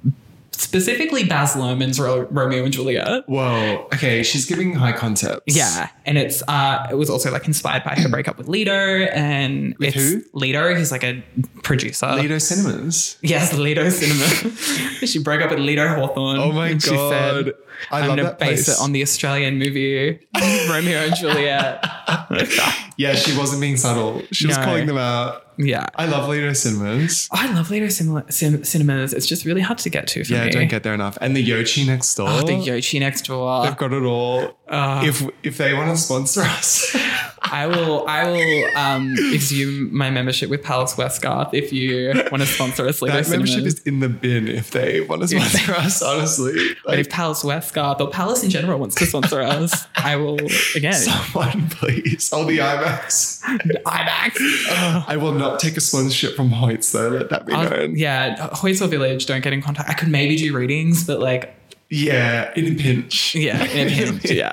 [0.61, 3.25] specifically Baz Luhrmann's Ro- Romeo and Juliet.
[3.29, 3.89] Whoa.
[3.95, 5.55] Okay, she's giving high concepts.
[5.57, 9.75] Yeah, and it's uh, it was also like inspired by her breakup with Lido, and
[9.79, 10.23] With it's who?
[10.33, 11.23] Lido, who's like a
[11.63, 12.07] producer.
[12.15, 13.19] Lido Cinemas.
[13.23, 14.57] Yes, Lido Cinema.
[15.07, 16.39] she broke up with Lido Hawthorne.
[16.39, 17.11] Oh my and she God.
[17.45, 17.55] said,
[17.91, 20.21] I I'm love gonna base place." it on the Australian movie
[20.69, 21.85] Romeo and Juliet.
[22.99, 24.23] Yeah, she wasn't being subtle.
[24.33, 24.65] She was No.
[24.65, 25.43] calling them out.
[25.59, 25.87] yeah.
[25.97, 27.29] I love Lido Cinemas.
[27.31, 29.13] I love Lido Cinema, cin- cinemas.
[29.13, 30.51] It's just really hard to get to for Yeah, me.
[30.51, 31.17] don't get there enough.
[31.21, 32.29] And the Yochi next door.
[32.29, 33.65] oh, the Yochi next door.
[33.65, 34.59] They've got it all.
[34.69, 36.97] Uh, if if they want to sponsor us,
[37.53, 42.47] I will I will um exhume my membership with Palace Westgarth if you want to
[42.47, 43.23] sponsor us later.
[43.23, 46.75] That membership is in the bin if they want to sponsor us, honestly.
[46.85, 50.39] but Like, if Palace Westgarth or Palace in general wants to sponsor us, I will
[50.75, 52.31] again someone please.
[52.33, 53.43] Oh, the IMAX.
[53.85, 55.05] IMAX.
[55.09, 57.97] I will not take a sponsorship from Hoyts though, let that be I'll- known.
[57.97, 59.89] yeah, Hoysville Village, don't get in contact.
[59.89, 61.55] I could maybe do readings, but like
[61.89, 63.35] Yeah, in a pinch.
[63.37, 64.51] Yeah, in a pinch, yeah.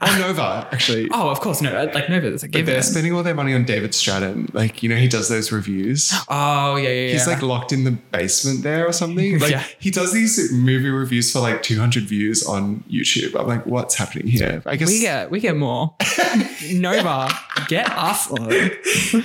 [0.00, 1.08] Or Nova, actually.
[1.12, 1.72] Oh, of course, no.
[1.92, 2.66] Like Nova's a But given.
[2.74, 4.48] they're spending all their money on David Stratton.
[4.52, 6.12] Like, you know, he does those reviews.
[6.32, 7.12] Oh yeah, yeah, yeah.
[7.14, 9.38] He's like locked in the basement there or something.
[9.40, 9.64] Like Yeah.
[9.80, 13.38] he does these movie reviews for like 200 views on YouTube.
[13.38, 14.62] I'm like, what's happening here?
[14.66, 15.94] I guess we get we get more.
[16.72, 17.30] Nova,
[17.68, 18.48] get us on.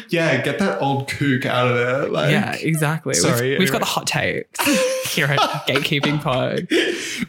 [0.10, 2.08] yeah, get that old kook out of there.
[2.10, 3.14] Like, Yeah, exactly.
[3.14, 4.60] Sorry, we've, we've got the hot takes
[5.16, 6.68] here at Gatekeeping Pod.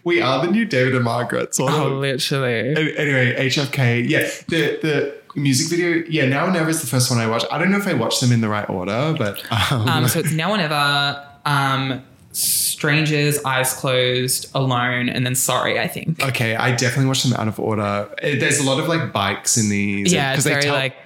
[0.04, 1.92] we are the new David and Margaret sort Oh, of.
[1.98, 2.70] literally.
[2.72, 4.08] An- Anyway, HFK.
[4.08, 6.04] Yeah, the the music video.
[6.08, 7.46] Yeah, now and never is the first one I watched.
[7.50, 9.40] I don't know if I watched them in the right order, but
[9.72, 11.26] um, Um, so it's now or never.
[11.44, 15.78] Um, strangers, eyes closed, alone, and then sorry.
[15.78, 16.22] I think.
[16.22, 18.08] okay, I definitely watched them out of order.
[18.18, 20.12] Eh, There's a lot of like bikes in these.
[20.12, 20.96] yeah, it's they very tell- like.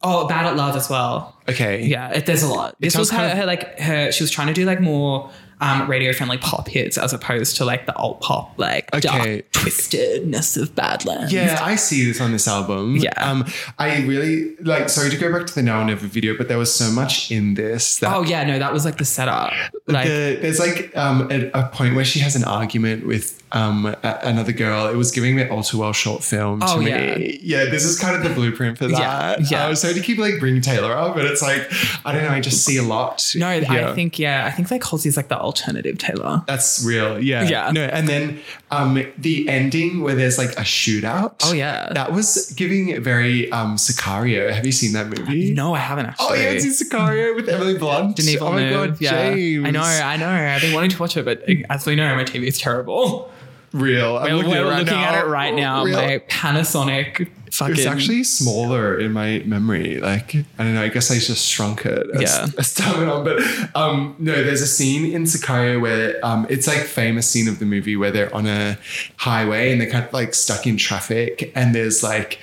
[0.00, 1.36] Oh, Bad at Love as well.
[1.48, 1.82] okay.
[1.84, 2.76] Yeah, it, there's a lot.
[2.78, 4.12] This tells was her, kind of- her like her.
[4.12, 5.28] She was trying to do like more
[5.60, 9.00] um, radio friendly pop hits as opposed to like the alt pop like Okay.
[9.00, 11.32] dark twistedness of Badlands.
[11.32, 12.96] Yeah, I see this on this album.
[12.96, 13.10] Yeah.
[13.16, 13.44] Um,
[13.78, 16.58] I really like sorry to go back to the Now and Never video, but there
[16.58, 19.52] was so much in this that Oh yeah, no, that was like the setup.
[19.86, 23.94] Like the, there's like um, a, a point where she has an argument with um,
[24.02, 24.86] another girl.
[24.88, 26.88] It was giving me an all too well short film to Oh, me.
[26.88, 27.16] yeah.
[27.18, 28.98] Yeah, this is kind of the blueprint for Yeah,
[29.36, 29.50] that.
[29.50, 29.66] yeah.
[29.68, 31.70] Uh, so to keep like bringing Taylor up, but it's like
[32.04, 32.30] I don't know.
[32.30, 33.24] I just see a lot.
[33.36, 36.42] no, I think yeah, I think like Halsey's like the alternative Taylor.
[36.46, 37.18] That's real.
[37.22, 37.42] Yeah.
[37.48, 37.70] Yeah.
[37.72, 41.34] No, and then um, the ending where there's like a shootout.
[41.44, 41.92] Oh, yeah.
[41.94, 44.52] That was giving very um, Sicario.
[44.52, 45.52] Have you seen that movie?
[45.54, 46.26] No, I haven't actually.
[46.28, 48.16] Oh, yeah, it's in Sicario with Emily Blunt.
[48.16, 49.30] Denis oh my god, yeah.
[49.30, 49.66] James.
[49.66, 50.28] I know, I know.
[50.28, 53.30] I've been wanting to watch it, but as we know, my TV is terrible.
[53.72, 54.16] Real.
[54.16, 55.04] I'm We're, looking, we're at, it right looking now.
[55.14, 55.84] at it right now.
[55.84, 55.96] Real.
[55.96, 57.74] My Panasonic fucking.
[57.76, 60.00] It's actually smaller in my memory.
[60.00, 60.82] Like I don't know.
[60.82, 62.10] I guess I just shrunk it.
[62.14, 62.46] As, Yeah.
[62.58, 63.24] as time went on.
[63.24, 63.40] But
[63.76, 67.66] um, no, there's a scene in Sicario where um, it's like famous scene of the
[67.66, 68.78] movie where they're on a
[69.16, 72.38] highway and they're kind of like stuck in traffic and there's like.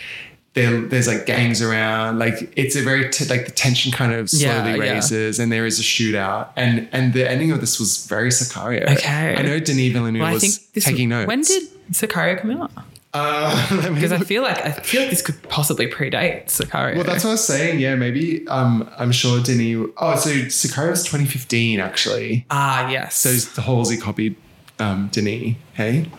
[0.56, 4.30] There, there's like gangs around, like it's a very t- like the tension kind of
[4.30, 4.94] slowly yeah.
[4.94, 8.90] raises, and there is a shootout, and and the ending of this was very Sicario.
[8.98, 9.36] Okay.
[9.36, 11.28] I know Denis Villeneuve Well, I was think this taking notes.
[11.28, 12.72] When did Sicario come out?
[13.16, 16.96] Uh, Because I feel like I feel like this could possibly predate Sicario.
[16.96, 17.80] Well, that's what I was saying.
[17.80, 18.46] Yeah, maybe.
[18.48, 19.90] Um, I'm sure Denis.
[19.98, 22.46] Oh, so Sicario was 2015 actually.
[22.50, 23.18] ah yes.
[23.18, 24.36] So the Halsey copied
[24.80, 25.56] um, Denis.
[25.74, 26.10] Hey.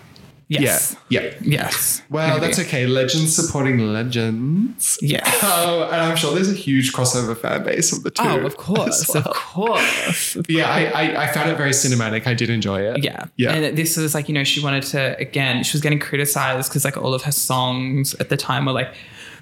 [0.49, 0.97] Yes.
[1.09, 1.23] Yeah.
[1.23, 1.35] Yeah.
[1.41, 2.03] Yes.
[2.09, 2.41] Well, Maybe.
[2.47, 2.87] that's okay.
[2.87, 4.99] Legends supporting legends.
[5.03, 5.23] Yeah.
[5.43, 8.23] Oh, and I'm sure there's a huge crossover fan base of the two.
[8.23, 9.25] Oh, of course, well.
[9.25, 10.37] of course.
[10.49, 12.27] Yeah, I, I I found it very cinematic.
[12.27, 13.03] I did enjoy it.
[13.03, 13.25] Yeah.
[13.37, 13.55] Yeah.
[13.55, 16.85] And this was like, you know, she wanted to, again, she was getting criticized because
[16.85, 18.95] like all of her songs at the time were like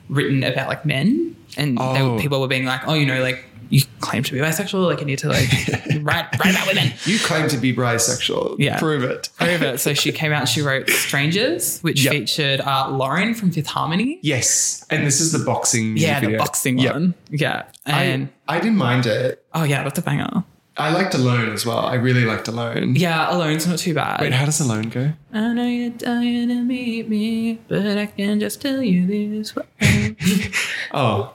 [0.09, 1.37] written about like men.
[1.57, 2.15] And Oh.
[2.15, 5.01] were, people were being like, oh, you know, like you claim to be bisexual, like
[5.01, 5.49] you need to like
[6.03, 6.93] write, write about women.
[7.05, 8.57] You claim to be bisexual.
[8.59, 8.79] Yeah.
[8.79, 9.31] Prove it.
[9.41, 9.77] Over.
[9.79, 12.13] So she came out and she wrote Strangers, which Yep.
[12.13, 14.19] featured uh, Lauren from Fifth Harmony.
[14.23, 14.85] Yes.
[14.91, 15.97] And this is the boxing.
[15.97, 16.93] Yeah, the boxing Yep.
[16.93, 17.15] one.
[17.31, 17.65] Yeah.
[17.87, 19.45] And I, I didn't mind it.
[19.55, 20.45] oh yeah, that's a banger.
[20.77, 21.79] I liked Alone as well.
[21.87, 22.97] I really liked Alone.
[22.97, 24.21] Yeah, Alone's not too bad.
[24.21, 25.13] Wait, how does Alone go?
[25.33, 29.55] I know you're dying to meet me, but I can just tell you this.
[30.93, 31.35] Oh,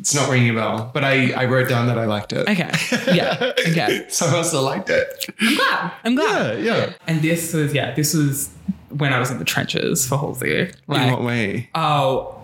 [0.00, 2.48] it's not ringing a bell, but I, I wrote down that I liked it.
[2.48, 2.70] Okay.
[3.14, 3.52] Yeah.
[3.68, 4.06] Okay.
[4.08, 5.26] Someone else that liked it.
[5.40, 5.92] I'm glad.
[6.04, 6.64] I'm glad.
[6.64, 6.92] Yeah, yeah.
[7.06, 8.50] And this was yeah, this was
[8.88, 10.62] when I was in the trenches for Halsey.
[10.88, 11.70] In what way?
[11.74, 12.36] oh,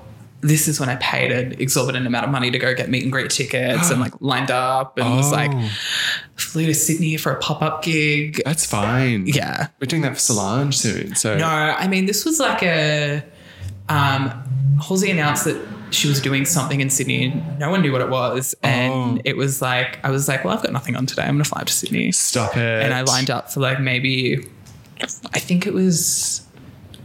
[0.43, 3.11] this is when I paid an exorbitant amount of money to go get meet and
[3.11, 5.71] greet tickets and like lined up and was like Oh.
[6.37, 8.43] flew to Sydney for a pop up gig.
[8.45, 9.27] That's fine.
[9.27, 9.69] Yeah.
[9.81, 11.15] We're doing that for Solange soon.
[11.17, 13.25] So No, I mean this was like a
[13.89, 14.46] um
[14.87, 18.09] Halsey announced that she was doing something in Sydney and no one knew what it
[18.11, 18.55] was.
[18.63, 19.23] And Oh.
[19.25, 21.23] it was like I was like, well, I've got nothing on today.
[21.23, 22.13] I'm gonna fly up to Sydney.
[22.13, 22.83] stop it.
[22.83, 24.47] And I lined up for like maybe
[25.33, 26.46] I think it was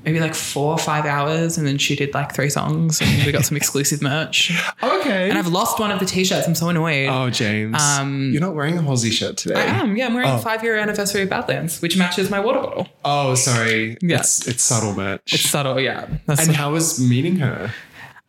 [0.03, 3.31] maybe like four or five hours and then she did like three songs and we
[3.31, 4.51] got some exclusive merch.
[4.81, 5.29] Okay.
[5.29, 6.47] And I've lost one of the t-shirts.
[6.47, 7.07] I'm so annoyed.
[7.09, 7.79] oh, James.
[7.81, 9.55] Um, You're not wearing a Halsey shirt today.
[9.61, 10.07] I am, yeah.
[10.07, 10.37] I'm wearing Oh.
[10.37, 12.87] the five year anniversary of Badlands, which matches my water bottle.
[13.05, 13.97] Oh, sorry.
[14.01, 14.19] Yeah.
[14.19, 15.33] It's, it's subtle merch.
[15.33, 16.07] It's subtle, yeah.
[16.25, 17.71] That's and how was meeting her?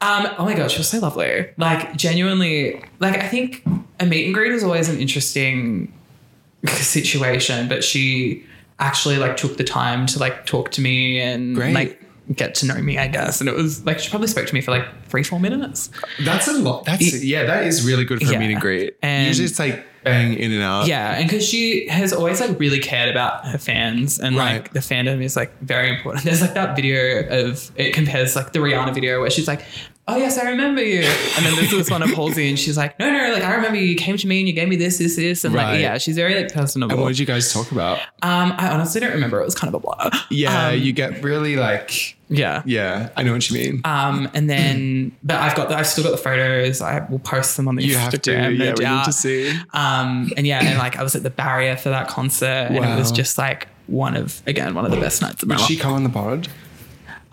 [0.02, 1.48] Um, oh my god, she was so lovely.
[1.56, 3.64] Like genuinely, like I think
[4.00, 5.92] a meet and greet is always an interesting
[6.66, 8.44] situation, but she
[8.82, 11.74] actually like took the time to like talk to me and Great.
[11.74, 11.98] like
[12.34, 13.40] get to know me, I guess.
[13.40, 15.90] And it was like she probably spoke to me for like three, four minutes.
[16.24, 16.84] That's a lot.
[16.84, 18.36] That's yeah, that is really good for Yeah.
[18.36, 18.96] a meet and greet.
[19.02, 20.86] And- Usually it's like bang in and out.
[20.88, 24.54] Yeah, and because she has always like really cared about her fans, and Right.
[24.54, 26.24] like the fandom is like very important.
[26.24, 29.62] There's like that video of it compares like the Rihanna video where she's like,
[30.08, 32.98] "Oh yes, I remember you," and then there's this one of Halsey, and she's like,
[32.98, 33.86] "No, no, like I remember you.
[33.86, 35.72] You came to me and you gave me this, this, this," and Right.
[35.74, 36.92] like yeah, she's very like personable.
[36.94, 37.98] And what did you guys talk about?
[38.22, 39.40] um, I honestly don't remember.
[39.40, 40.10] It was kind of a blur.
[40.30, 42.62] Yeah, Um, you get really like yeah.
[42.64, 43.80] yeah, I know what you mean.
[43.84, 46.80] Um, and then, but I've got, the, I've still got the photos.
[46.80, 47.98] I will post them on the you Instagram.
[48.00, 49.50] have to, no yeah, we need to see.
[49.74, 52.96] Um, and yeah, and like I was at the barrier for that concert, and it
[52.98, 55.74] was just like one of again one of the best nights of my Would she
[55.74, 55.82] life.
[55.82, 56.48] come on the pod?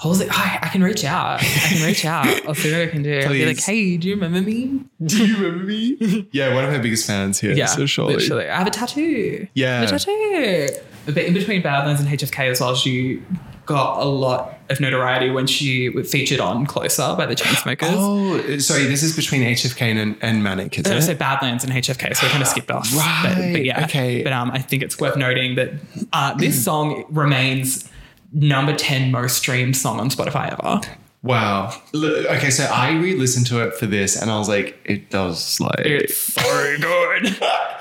[0.02, 1.42] I was like, I, I can reach out.
[1.42, 2.26] I can reach out.
[2.48, 3.20] I'll see what I can do.
[3.20, 4.86] I'll be like, hey, do you remember me?
[5.06, 6.28] Do you remember me?
[6.32, 7.52] yeah, one of her biggest fans here.
[7.52, 8.16] Yeah, so surely.
[8.16, 8.48] literally.
[8.48, 9.48] I have a tattoo.
[9.56, 9.82] Yeah.
[9.82, 10.70] I have a tattoo.
[11.06, 13.22] But in between Badlands and HFK as well, she
[13.66, 17.90] got a lot of notoriety when she was featured on Closer by the Chainsmokers.
[17.94, 18.86] Oh, sorry.
[18.86, 21.02] This is between HFK and, and Manic, is Uh, it?
[21.02, 22.90] so Badlands and HFK, so we kind of skipped off.
[22.96, 23.84] Right, But, but yeah.
[23.84, 24.24] okay.
[24.24, 25.74] But um, I think it's worth noting that
[26.14, 27.90] uh, this song remains
[28.32, 30.82] number 10 most streamed song on Spotify ever.
[31.22, 31.74] Wow.
[31.94, 35.80] Okay, so I re-listened to it for this, and I was like, it does like
[35.80, 37.24] It's so good.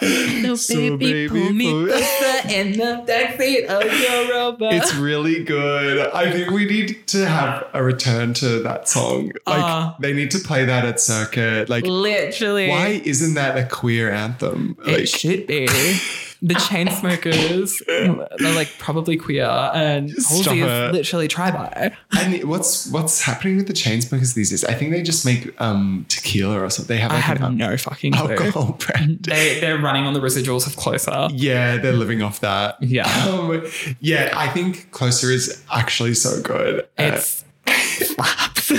[0.43, 4.69] no, So baby, pull me closer in the backseat of your Rover.
[4.73, 6.11] It's really good.
[6.13, 9.31] I think we need to have a return to that song.
[9.47, 9.93] Like Uh.
[10.01, 11.69] they need to play that at circuit.
[11.69, 12.69] Like literally.
[12.71, 14.77] why isn't that a queer anthem?
[14.85, 15.69] It Like should be.
[16.41, 17.85] The Chainsmokers,
[18.39, 21.97] they're like probably queer, and Halsey is literally try by.
[22.17, 24.65] and what's what's happening with the Chainsmokers these days?
[24.65, 26.95] I think they just make um tequila or something.
[26.97, 28.31] They have I like have an no fucking clue.
[28.31, 29.25] alcohol brand.
[29.25, 31.29] They they're running on the residuals of Closer.
[31.33, 32.81] Yeah, they're living off that.
[32.83, 33.09] Yeah.
[33.29, 33.63] Um,
[34.01, 36.81] yeah, I think Closer is actually so good.
[36.99, 37.21] Uh,
[37.71, 38.71] It's slaps.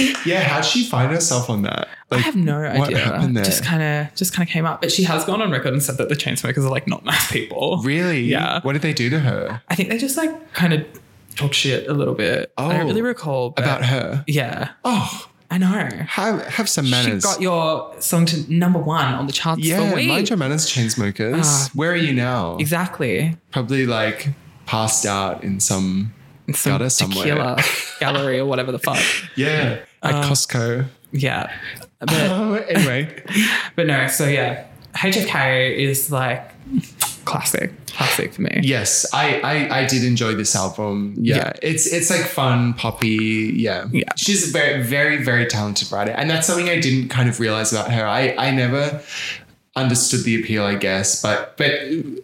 [0.26, 1.88] yeah, how'd she find herself on that?
[2.10, 2.78] I have no idea.
[2.78, 3.44] what happened there?
[3.44, 5.82] Just kind of just kind of came up, but she has gone on record and
[5.82, 7.80] said that the Chainsmokers are like not nice people.
[7.82, 8.20] Really?
[8.22, 8.60] Yeah.
[8.62, 9.60] What did they do to her?
[9.68, 10.86] I think they just like kind of
[11.36, 12.52] talk shit a little bit.
[12.56, 12.68] I Oh.
[12.72, 14.24] don't really recall but- About her?
[14.28, 15.88] Yeah, Oh, I know.
[16.08, 17.24] have have some She manners.
[17.24, 21.42] got your song to number one on the charts yeah, for mind your manners, Chainsmokers.
[21.44, 21.68] Ah.
[21.74, 22.56] Where are you now?
[22.58, 23.36] Exactly.
[23.50, 24.28] Probably like
[24.66, 26.12] passed out in some
[26.52, 27.24] Some somewhere.
[27.24, 27.62] tequila
[28.00, 28.98] gallery or whatever the fuck.
[29.36, 30.86] Yeah, at Uh, Costco.
[31.12, 31.50] Yeah.
[32.00, 33.22] But Oh, anyway,
[33.76, 34.64] but no, so yeah.
[34.94, 36.50] HFK is like
[37.24, 37.72] classic.
[37.86, 38.60] Classic for me.
[38.62, 41.14] yes, I, I I did enjoy this album.
[41.16, 41.52] Yeah, Yeah.
[41.62, 43.52] it's it's like fun, poppy.
[43.56, 44.10] Yeah, Yeah.
[44.16, 47.72] She's a very very very talented writer, and that's something I didn't kind of realize
[47.72, 48.04] about her.
[48.06, 49.00] I I never
[49.76, 51.72] understood the appeal, I guess, but but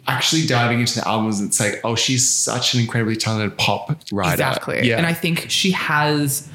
[0.06, 4.32] actually diving into the albums, it's like, oh, she's such an incredibly talented pop writer.
[4.34, 4.86] Exactly.
[4.88, 6.48] Yeah, And I think she has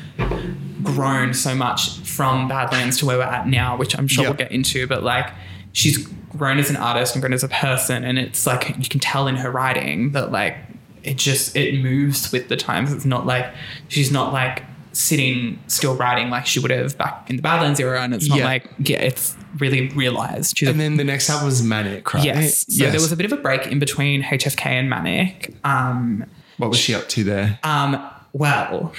[0.84, 4.30] grown so much from Badlands to where we're at now, which I'm sure Yeah.
[4.30, 5.30] we'll get into, but like
[5.74, 8.04] she's grown as an artist and grown as a person.
[8.04, 10.56] And it's like you can tell in her writing that like
[11.04, 12.94] it just it moves with the times.
[12.94, 13.46] It's not like
[13.90, 14.64] she's not like
[14.96, 18.02] sitting still writing like she would have back in the Badlands era.
[18.02, 18.46] And it's not Yeah.
[18.46, 20.58] like yeah, it's really realized.
[20.58, 22.24] She's a and then the next album was Manic, right?
[22.24, 22.66] Yes.
[22.74, 25.54] So there was a bit of a break in between HFK and Manic.
[25.64, 26.26] Um,
[26.58, 27.60] what was she up to there?
[27.64, 28.02] um,
[28.34, 28.94] well,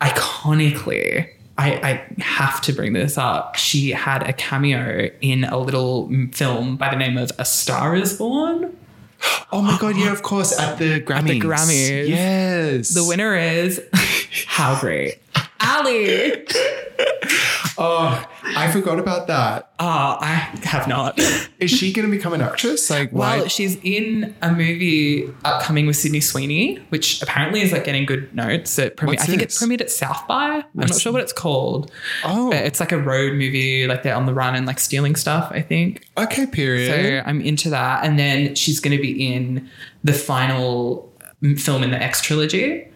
[0.00, 3.54] iconically, I, I have to bring this up.
[3.56, 8.12] She had a cameo in a little film by the name of A Star Is
[8.14, 8.76] Born.
[9.52, 11.18] Oh my god, yeah, of course, at the Grammys.
[11.18, 12.08] At the Grammys.
[12.08, 12.88] Yes.
[12.90, 13.80] The winner is
[14.46, 15.18] how great,
[15.60, 16.44] Ally.
[17.76, 19.72] Oh, I forgot about that.
[19.80, 21.18] Oh, I have not.
[21.58, 22.88] Is she going to become an actress?
[22.90, 23.38] Like, why?
[23.38, 28.34] Well, she's in a movie upcoming with Sydney Sweeney, which apparently is like getting good
[28.34, 28.78] notes.
[28.78, 30.56] It premi- I think it premiered at South by.
[30.56, 31.90] I'm not sure what it's called.
[32.24, 32.50] Oh.
[32.50, 35.48] But it's like a road movie, like they're on the run and like stealing stuff,
[35.50, 36.06] I think.
[36.16, 36.88] okay, period.
[36.88, 38.04] So I'm into that.
[38.04, 39.68] And then she's going to be in
[40.02, 42.88] the final mm, film in the X trilogy,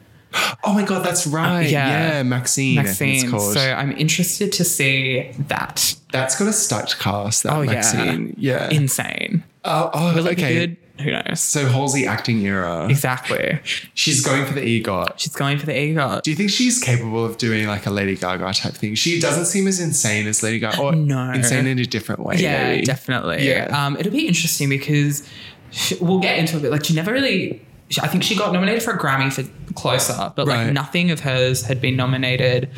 [0.65, 1.69] oh my god, that's right.
[1.69, 2.17] yeah.
[2.17, 2.23] yeah.
[2.23, 2.77] Maxine.
[2.77, 3.29] Maxine.
[3.31, 5.95] So I'm interested to see that.
[6.13, 7.43] that's got a stacked cast.
[7.45, 7.73] That Oh, yeah.
[7.73, 8.35] Maxine.
[8.39, 8.69] Yeah.
[8.71, 9.45] Insane.
[9.65, 10.55] oh, oh, Will okay.
[10.55, 10.77] good?
[11.01, 11.39] Who knows?
[11.41, 12.89] So Halsey acting era.
[12.89, 13.61] Exactly.
[13.95, 15.13] She's going for the EGOT.
[15.17, 16.23] She's going for the EGOT.
[16.23, 18.97] Do you think she's capable of doing like a Lady Gaga type thing?
[18.97, 21.31] She doesn't seem as insane as Lady Gaga, or No.
[21.31, 22.37] insane in a different way.
[22.39, 22.85] Yeah, maybe.
[22.85, 23.47] definitely.
[23.49, 23.67] Yeah.
[23.87, 25.23] Um, it'll be interesting because
[25.71, 26.73] she, we'll get into a bit.
[26.73, 27.65] like, she never really.
[28.03, 31.63] I think she got nominated for a Grammy for Closer, but like nothing of hers
[31.63, 32.69] had been nominated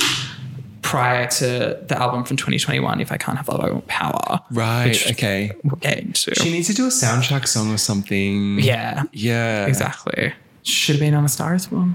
[0.82, 3.00] prior to the album from 2021.
[3.00, 4.40] If I can't have love, I want power.
[4.50, 5.10] Right.
[5.12, 5.52] okay.
[5.64, 6.34] We'll get into.
[6.34, 8.58] She needs to do a soundtrack song or something.
[8.60, 9.66] yeah, Yeah.
[9.66, 10.32] exactly.
[10.62, 11.94] Should have been on a Star as well.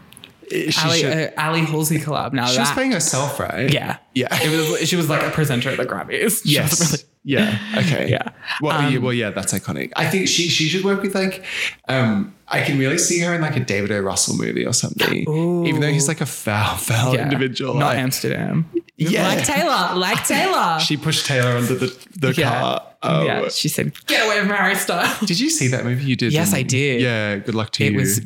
[0.77, 2.31] Ally, uh, Ally Halsey collab.
[2.33, 3.71] Now she was playing herself, right?
[3.71, 4.27] yeah, Yeah.
[4.31, 4.87] It was.
[4.87, 6.41] She was like a presenter at the Grammys.
[6.45, 6.91] Yes.
[6.91, 7.57] really- yeah.
[7.77, 8.09] Okay.
[8.11, 8.29] Yeah.
[8.61, 9.91] Well, Um, yeah, well, yeah, that's iconic.
[9.95, 11.43] I think she she should work with like,
[11.87, 13.99] um, I can really see her in like a David O.
[13.99, 15.25] Russell movie or something.
[15.67, 17.23] Even though he's like a foul, foul yeah.
[17.23, 17.73] individual.
[17.73, 18.69] Not like- Amsterdam.
[18.97, 19.27] Yeah.
[19.27, 19.95] Like Taylor.
[19.95, 20.79] Like Taylor.
[20.85, 22.49] She pushed Taylor under the the yeah.
[22.61, 22.81] car.
[23.03, 23.23] Oh.
[23.25, 23.49] yeah.
[23.49, 26.05] She said, "Get away from Harry Styles." Did you see that movie?
[26.05, 26.31] You did.
[26.33, 27.01] Yes, I did.
[27.01, 27.35] Yeah.
[27.37, 27.99] Good luck to It you.
[27.99, 28.21] was.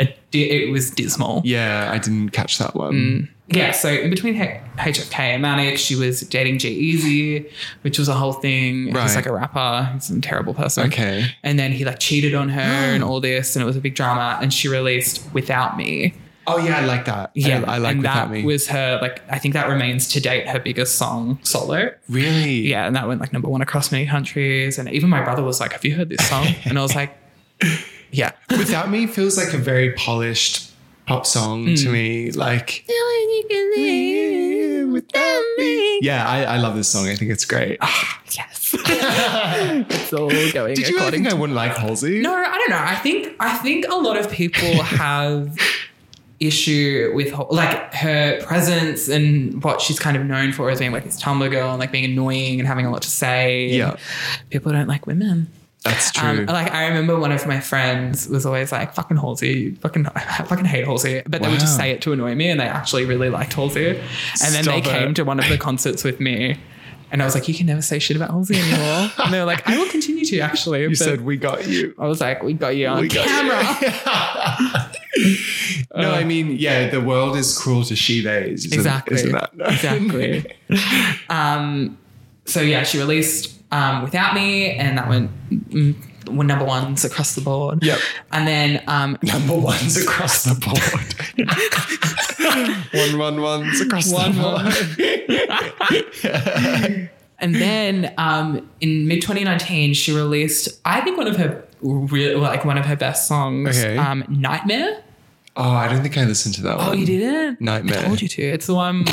[0.00, 1.42] A, it was dismal.
[1.44, 3.28] Yeah, I didn't catch that one.
[3.48, 7.50] Yeah, so in between H- HFK and Manic, she was dating G-Eazy,
[7.82, 8.90] which was a whole thing.
[8.92, 9.02] Right.
[9.02, 9.90] He's like a rapper.
[9.92, 10.86] He's a terrible person.
[10.86, 11.26] Okay.
[11.42, 12.60] And then he like cheated on her
[12.94, 14.38] and all this, and it was a big drama.
[14.40, 16.14] And she released Without Me.
[16.46, 17.30] Oh yeah, I like that.
[17.34, 18.44] Yeah, I, I like and without that me.
[18.44, 21.90] was her like I think that remains to date her biggest song solo.
[22.08, 22.68] really.
[22.68, 24.78] Yeah, and that went like number one across many countries.
[24.78, 27.16] And even my brother was like, "Have you heard this song?" And I was like,
[28.10, 30.70] "Yeah." Without me feels like a very polished
[31.06, 31.82] pop song Mm.
[31.82, 32.30] to me.
[32.32, 32.84] Like
[34.92, 35.98] without me.
[36.02, 37.08] Yeah, I, I love this song.
[37.08, 37.78] I think it's great.
[38.32, 40.74] yes, it's all going.
[40.74, 42.20] Did you really think to I wouldn't like Halsey?
[42.20, 42.78] No, I don't know.
[42.82, 45.56] I think I think a lot of people have
[46.40, 51.04] issue with like her presence and what she's kind of known for as being like
[51.04, 53.66] this Tumblr girl and like being annoying and having a lot to say.
[53.68, 53.96] Yeah.
[54.50, 55.48] people don't like women.
[55.84, 56.28] That's true.
[56.28, 60.20] Um, like I remember one of my friends was always like, "Fucking Halsey, fucking, I
[60.48, 63.04] fucking hate Halsey," but they would just say it to annoy me, and they actually
[63.04, 63.88] really liked Halsey.
[63.88, 66.58] And then they Stop came to one of the concerts with me,
[67.10, 69.44] and I was like, "You can never say shit about Halsey anymore." and they were
[69.44, 71.94] like, "I will continue to." Actually, you said we got you.
[71.98, 73.62] I was like, "We got you on We camera."
[75.96, 78.64] No, I mean, yeah, the world is cruel to she days.
[78.64, 79.14] Exactly.
[79.14, 79.52] Isn't that?
[79.60, 80.44] exactly.
[81.28, 81.96] um,
[82.46, 85.94] so yeah, she released um, "Without Me," and that went mm,
[86.36, 87.82] were number ones across the board.
[87.84, 87.98] Yep.
[88.32, 91.14] And then um, Number ones across the board.
[93.18, 94.40] one one ones across One, the
[96.22, 97.10] board.
[97.40, 102.64] And then um, in mid 2019, she released, I think, one of her real, like
[102.64, 103.98] one of her best songs, Okay.
[103.98, 105.02] um, "Nightmare."
[105.56, 106.88] Oh, I don't think I listened to that one.
[106.88, 107.60] Oh, you didn't?
[107.60, 107.98] Nightmare.
[107.98, 108.42] I told you to.
[108.42, 109.04] It's the one.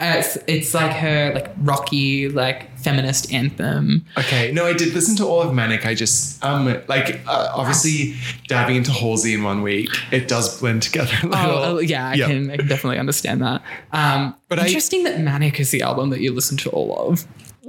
[0.00, 4.04] Uh, it's, it's like her like rocky like feminist anthem.
[4.16, 5.84] Okay, no, I did listen to all of Manic.
[5.86, 8.14] I just um like uh, obviously
[8.46, 11.50] diving into Halsey in one week, it does blend together a little.
[11.58, 12.26] Oh, oh, yeah, I Yeah.
[12.28, 13.62] can I can definitely understand that.
[13.92, 16.94] Um, But but I- interesting that Manic is the album that you listen to all
[17.10, 17.26] of.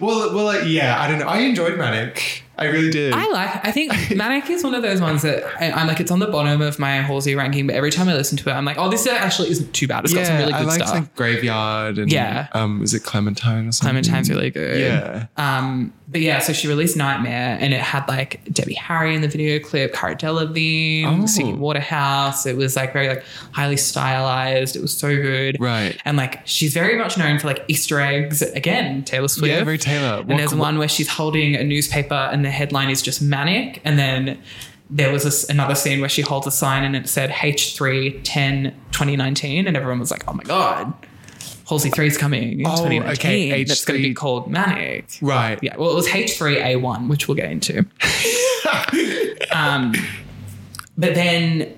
[0.00, 1.26] well, well, uh, yeah, I don't know.
[1.26, 2.44] I enjoyed Manic.
[2.60, 3.14] I really did.
[3.14, 3.66] I like.
[3.66, 5.98] I think Manic is one of those ones that I, I'm like.
[5.98, 8.52] It's on the bottom of my Halsey ranking, but every time I listen to it,
[8.52, 10.04] I'm like, oh, this actually isn't too bad.
[10.04, 10.94] It's got some really I good liked stuff.
[11.00, 12.48] like Graveyard and Yeah.
[12.52, 13.94] um, was it Clementine or something?
[14.02, 14.78] Clementine's really good.
[14.80, 15.26] Yeah.
[15.36, 19.28] Um, but yeah, so she released Nightmare and it had like Debbie Harry in the
[19.28, 21.24] video clip, Cara Delevingne Oh.
[21.24, 22.46] Suki Waterhouse.
[22.46, 24.74] It was like very like highly stylized.
[24.74, 25.56] It was so good.
[25.60, 25.96] Right.
[26.04, 28.42] And like she's very much known for like Easter eggs.
[28.42, 29.52] Again, Taylor Swift.
[29.54, 30.18] Yeah, very Taylor.
[30.20, 33.80] And What- there's one where she's holding a newspaper and the headline is just manic.
[33.84, 34.38] And then
[34.92, 38.74] there was this, another scene where she holds a sign and it said H3 10
[38.90, 39.68] 2019.
[39.68, 40.92] And everyone was like, oh my God,
[41.70, 43.12] Halsey 3 is coming in Oh, 2019.
[43.52, 45.06] okay, That's going to be called manic.
[45.22, 45.56] Right.
[45.62, 47.86] Yeah, well, it was H3A1, which we'll get into.
[49.52, 49.94] um,
[50.98, 51.72] but then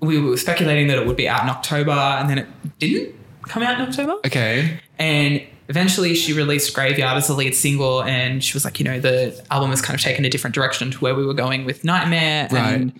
[0.00, 2.46] we were speculating that it would be out in October, and then it
[2.78, 3.14] didn't
[3.48, 4.12] come out in October.
[4.26, 4.78] Okay.
[4.98, 9.00] And eventually she released Graveyard as the lead single, and she was like, you know,
[9.00, 11.84] the album has kind of taken a different direction to where we were going with
[11.84, 12.92] Nightmare, and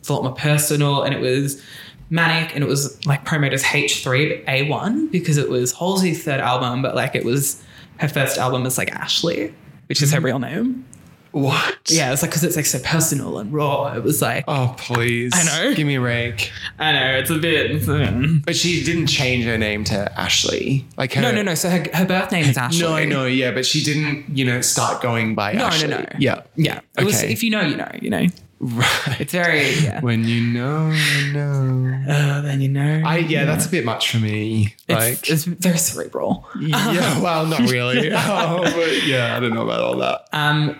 [0.00, 1.62] it's a lot more personal, and it was
[2.10, 6.94] manic, and it was like promoted as H3A1 because it was Halsey's third album, but
[6.94, 7.62] like it was
[7.98, 9.54] her first album as like Ashley,
[9.86, 10.84] which is her real name.
[11.32, 11.78] What?
[11.90, 13.92] Yeah, it's like because it's like so personal and raw.
[13.94, 15.32] It was like Oh please.
[15.34, 15.74] I know.
[15.74, 16.50] Give me a rake.
[16.78, 17.82] I know it's a bit.
[17.82, 18.44] mm.
[18.46, 20.86] But she didn't change her name to Ashley.
[20.96, 21.54] Like her, No, no, no.
[21.54, 22.80] So her, her birth name is Ashley.
[22.80, 23.26] No, I know.
[23.26, 24.24] Yeah, but she didn't.
[24.36, 25.88] You know, start going by No, Ashley.
[25.88, 26.06] no, no.
[26.18, 26.42] Yeah.
[26.56, 26.80] Yeah.
[26.96, 27.30] It was, Okay.
[27.30, 27.90] if you know, you know.
[28.00, 28.26] You know.
[28.60, 29.20] Right.
[29.20, 29.70] It's very.
[29.74, 30.00] Yeah.
[30.00, 32.02] when you know, you know.
[32.08, 33.02] Uh, then you know.
[33.04, 34.74] I yeah, that's a bit much for me.
[34.88, 36.48] It's, Like it's very cerebral.
[36.58, 38.10] yeah, well, not really.
[38.14, 40.28] oh, but yeah, I don't know about all that.
[40.32, 40.76] Um,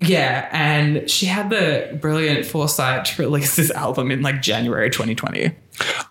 [0.00, 5.52] yeah, and she had the brilliant foresight to release this album in like January 2020.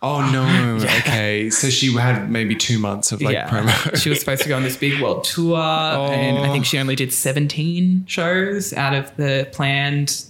[0.01, 0.77] Oh no.
[0.99, 4.01] Okay, so she had maybe two months of like yeah, promo.
[4.01, 6.95] she was supposed to go on this big world tour, and I think she only
[6.95, 10.25] did 17 shows out of the planned.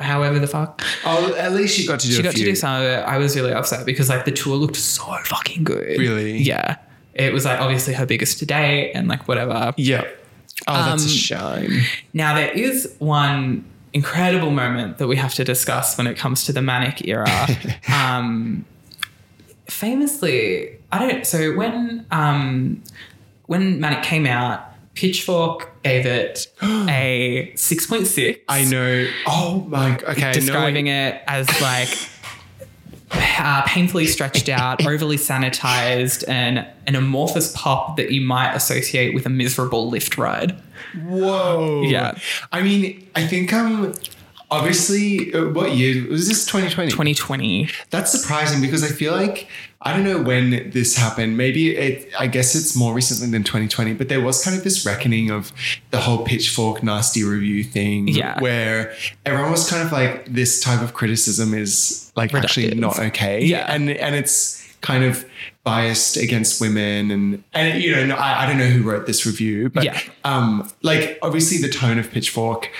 [0.00, 2.12] However, the fuck oh, at least she got to do.
[2.14, 2.44] she a got few.
[2.44, 2.98] to do some of it.
[3.04, 5.98] I was really upset because like the tour looked so fucking good.
[5.98, 6.38] Really?
[6.38, 6.76] Yeah.
[7.14, 9.72] It was like obviously her biggest to date and like whatever.
[9.76, 10.04] Yeah.
[10.68, 11.80] Oh, that's Um, a shame.
[12.12, 16.52] Now, there is one incredible moment that we have to discuss when it comes to
[16.52, 17.26] the manic era.
[17.94, 18.64] um,
[19.66, 21.26] famously, I don't.
[21.26, 22.82] So when um,
[23.46, 24.65] when Manic came out,
[24.96, 28.40] Pitchfork gave it a six point six.
[28.48, 29.08] I know.
[29.26, 29.96] Oh my.
[29.98, 30.32] Okay.
[30.32, 31.88] describing it as like
[33.12, 39.26] uh, painfully stretched out, overly sanitized, and an amorphous pop that you might associate with
[39.26, 40.60] a miserable lift ride.
[41.04, 41.82] Whoa.
[41.82, 42.18] Yeah.
[42.52, 43.94] I mean, I think um,
[44.50, 46.46] obviously, uh, what year was this?
[46.46, 46.90] Twenty twenty.
[46.90, 47.68] 2020.
[47.90, 49.48] That's surprising because I feel like
[49.82, 51.36] I don't know when this happened.
[51.36, 52.08] Maybe it.
[52.18, 53.94] I guess it's more recently than 2020.
[53.94, 55.52] But there was kind of this reckoning of
[55.90, 58.40] the whole pitchfork nasty review thing, Yeah.
[58.40, 58.94] where
[59.24, 63.72] everyone was kind of like, this type of criticism is like actually not okay, Yeah.
[63.72, 65.24] and and it's kind of
[65.64, 69.68] biased against women and and you know I, I don't know who wrote this review
[69.68, 69.98] but Yeah.
[70.24, 72.70] um like obviously the tone of pitchfork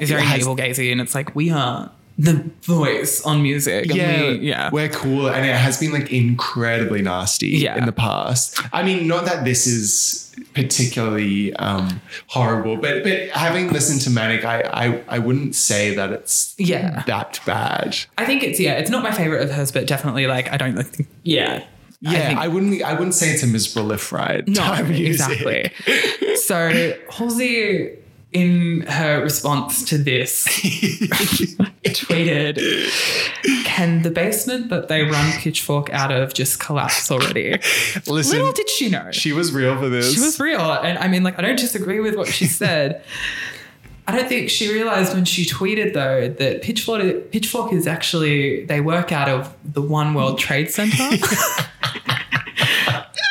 [0.00, 3.86] Is very has- navel gazing, and it's like we are the voice on music.
[3.86, 4.70] and yeah, we- yeah.
[4.72, 7.76] we're cool, and it has been like incredibly nasty Yeah.
[7.78, 8.60] in the past.
[8.72, 14.44] I mean, not that this is particularly um, horrible, but but having listened to Manic,
[14.44, 17.02] I, I I wouldn't say that it's Yeah.
[17.06, 17.96] that bad.
[18.18, 20.74] I think it's yeah, it's not my favorite of hers, but definitely like I don't
[20.82, 21.64] think yeah.
[22.02, 24.48] Yeah, I, think- wouldn't I wouldn't say it's a miserable lift ride.
[24.48, 25.40] No, type music.
[25.40, 26.36] exactly.
[26.36, 27.90] so Halsey,
[28.32, 30.46] in her response to this,
[31.84, 32.58] tweeted,
[33.64, 37.58] "Can the basement that they run Pitchfork out of just collapse already?"
[38.06, 40.14] Listen, Little did she know, she was real for this.
[40.14, 43.02] she was real, and I mean, like, I don't disagree with what she said.
[44.06, 48.80] I don't think she realized when she tweeted though that Pitchfork Pitchfork is actually they
[48.80, 51.10] work out of the One World Trade Center.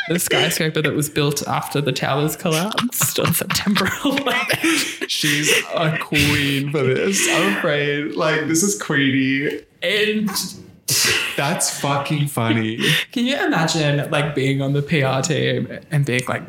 [0.10, 5.06] The skyscraper that was built after the towers collapsed on September 11th.
[5.08, 7.28] She's a queen for this.
[7.30, 8.16] I'm afraid.
[8.16, 9.62] Like this is queenie.
[9.82, 10.30] And
[11.38, 12.80] That's fucking funny.
[13.12, 16.44] can you imagine like being on the PR team and being like,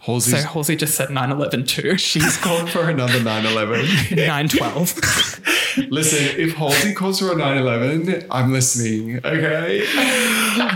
[0.00, 1.98] Halsey's so Halsey just said 9-11 too.
[1.98, 3.84] She's called for another 9-11.
[4.08, 5.44] 9-12.
[5.90, 9.80] Listen, if Halsey calls for a 9-11, I'm listening, okay?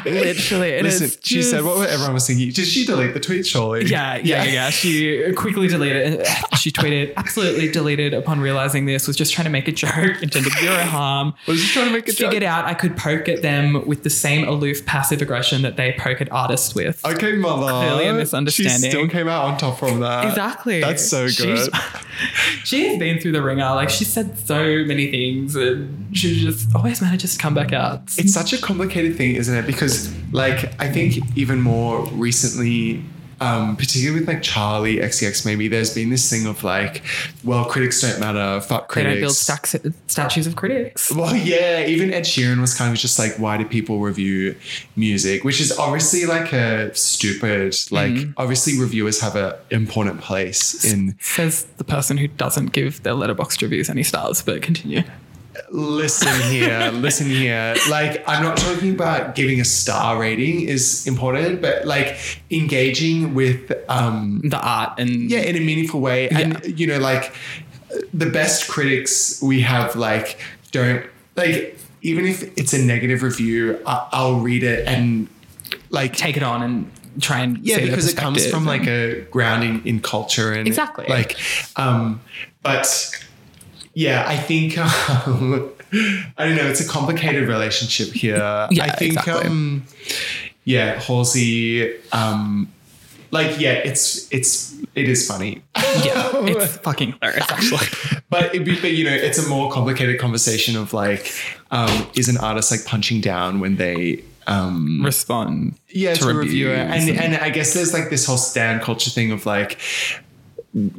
[0.05, 0.71] Literally.
[0.71, 2.51] it Listen, is she said just- what everyone was thinking.
[2.51, 3.85] Did she delete the tweet, surely?
[3.87, 6.27] Yeah, yeah, yeah, She quickly deleted.
[6.59, 9.07] She tweeted, absolutely deleted upon realizing this.
[9.07, 11.35] Was just trying to make a joke, intended zero harm.
[11.47, 12.31] Was just trying to make a joke.
[12.31, 15.95] Figured out I could poke at them with the same aloof passive aggression that they
[15.99, 17.05] poke at artists with.
[17.05, 17.67] Okay, mother.
[17.73, 18.83] Clearly a misunderstanding.
[18.83, 20.27] She still came out on top from that.
[20.27, 20.81] Exactly.
[20.81, 21.81] That's so She's- good.
[22.65, 23.65] She's been through the wringer.
[23.75, 28.03] Like she said so many things, and she just always manages to come back out.
[28.19, 29.67] It's such a complicated thing, isn't it?
[29.67, 33.05] Because, like, I think even more recently,
[33.43, 37.03] um, particularly with like Charli XCX, maybe there's been this thing of like,
[37.45, 39.15] well, critics don't matter, fuck they critics.
[39.15, 39.77] don't build stacks,
[40.07, 41.13] statues of critics.
[41.15, 44.55] Well, yeah, even Ed Sheeran was kind of just like, why do people review
[44.97, 45.45] music?
[45.45, 48.33] Which is obviously like a stupid, like, Mm-hmm.
[48.37, 51.17] obviously reviewers have an important place in.
[51.21, 54.43] Says the person who doesn't give their Letterboxd reviews any stars.
[54.43, 55.03] But continue.
[55.71, 57.75] Listen here, listen here.
[57.91, 62.17] Like, I'm not talking about giving a star rating is important, but like
[62.51, 66.29] engaging with, um, The art and yeah, in a meaningful way.
[66.29, 66.75] And, Yeah.
[66.75, 67.35] you know, like
[68.15, 70.39] the best critics we have, like,
[70.71, 71.05] don't,
[71.37, 75.29] like, even if it's a negative review, I- I'll read it and,
[75.91, 76.91] like, take it on and
[77.21, 81.05] try and yeah, because it comes from like a grounding in culture and Exactly.
[81.11, 81.37] like,
[81.77, 82.21] um,
[82.63, 82.87] but
[83.95, 85.71] yeah, I think um,
[86.39, 86.67] I don't know.
[86.67, 88.37] It's a complicated relationship here.
[88.37, 89.47] Yeah, I think exactly.
[89.47, 89.85] um,
[90.65, 92.73] yeah, Halsey, um,
[93.31, 95.63] like yeah, it's it's it is funny.
[95.77, 98.23] yeah, it's fucking hilarious actually.
[98.31, 101.31] But, it, but you know, it's a more complicated conversation of like,
[101.71, 106.71] um, is an artist like punching down when they um, Respond yeah, to, a reviewer.
[106.71, 109.79] reviews And and I guess there's like this whole stan culture thing of like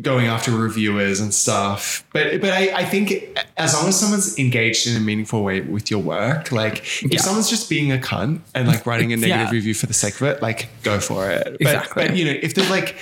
[0.01, 2.03] going after reviewers and stuff.
[2.13, 5.89] But but I, I think as long as someone's engaged in a meaningful way with
[5.89, 7.19] your work, like if Yeah.
[7.21, 9.51] someone's just being a cunt and like writing a negative Yeah.
[9.51, 11.43] review for the sake of it, like go for it.
[11.43, 12.07] But, Exactly.
[12.07, 12.95] But you know, if they're like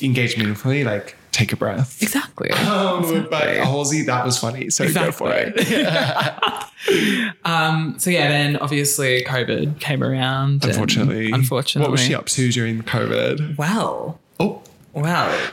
[0.00, 2.02] engaged meaningfully, like take a breath.
[2.02, 2.50] exactly.
[2.72, 4.70] Um, but Halsey, that was funny.
[4.70, 5.54] So go for it.
[7.44, 7.94] um.
[7.98, 10.64] So yeah, then obviously COVID came around.
[10.64, 11.30] Unfortunately.
[11.30, 13.56] unfortunately, What was she up to during COVID?
[13.56, 15.50] Well, Oh, well.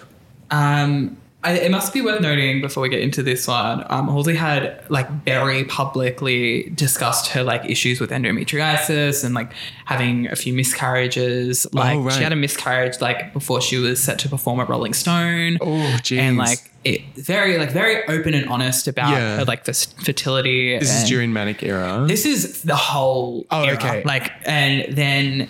[0.51, 1.17] Um.
[1.41, 3.85] I, it must be worth noting before we get into this one.
[3.89, 9.53] Um, Halsey had like very publicly discussed her like issues with endometriosis and like
[9.85, 11.65] having a few miscarriages.
[11.73, 12.11] Like right.
[12.13, 15.59] she had a miscarriage like before she was set to perform at Rolling Stone.
[15.61, 16.19] Oh, geez.
[16.19, 19.37] and like it very like very open and honest about Yeah.
[19.37, 20.77] her like this fertility.
[20.77, 22.03] This is during manic era.
[22.05, 23.75] this is the whole Oh, era.
[23.77, 24.03] okay.
[24.03, 25.47] Like, and then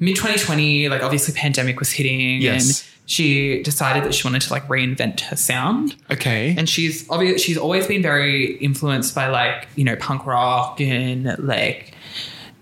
[0.00, 2.80] mid 2020, like obviously pandemic was hitting, Yes.
[2.82, 5.96] and she decided that she wanted to like reinvent her sound.
[6.10, 6.54] okay.
[6.56, 11.36] And she's obviously she's always been very influenced by like you know punk rock and
[11.38, 11.94] like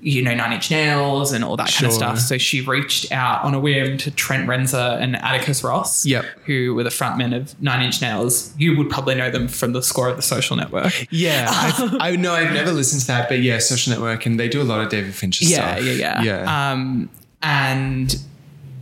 [0.02, 2.18] you know Nine Inch Nails and all that kind of stuff.
[2.18, 6.24] So she reached out on a whim to Trent Reznor and Atticus Ross, Yep.
[6.46, 8.54] who were the frontmen of Nine Inch Nails.
[8.56, 11.06] You would probably know them from the score of The Social Network.
[11.10, 14.62] yeah, I know I've never listened to that, but yeah, Social Network, and they do
[14.62, 15.84] a lot of David Fincher yeah, stuff.
[15.84, 16.70] Yeah, yeah, yeah.
[16.72, 17.10] Um,
[17.42, 18.16] and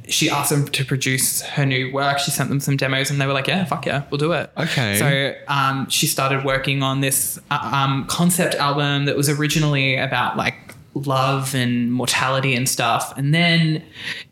[0.08, 2.18] she asked them to produce her new work.
[2.18, 4.50] She sent them some demos, and they were like, "Yeah, fuck yeah, we'll do it."
[4.56, 4.96] Okay.
[4.98, 10.36] So um, she started working on this uh, um, concept album that was originally about
[10.36, 13.82] like love and mortality and stuff, and then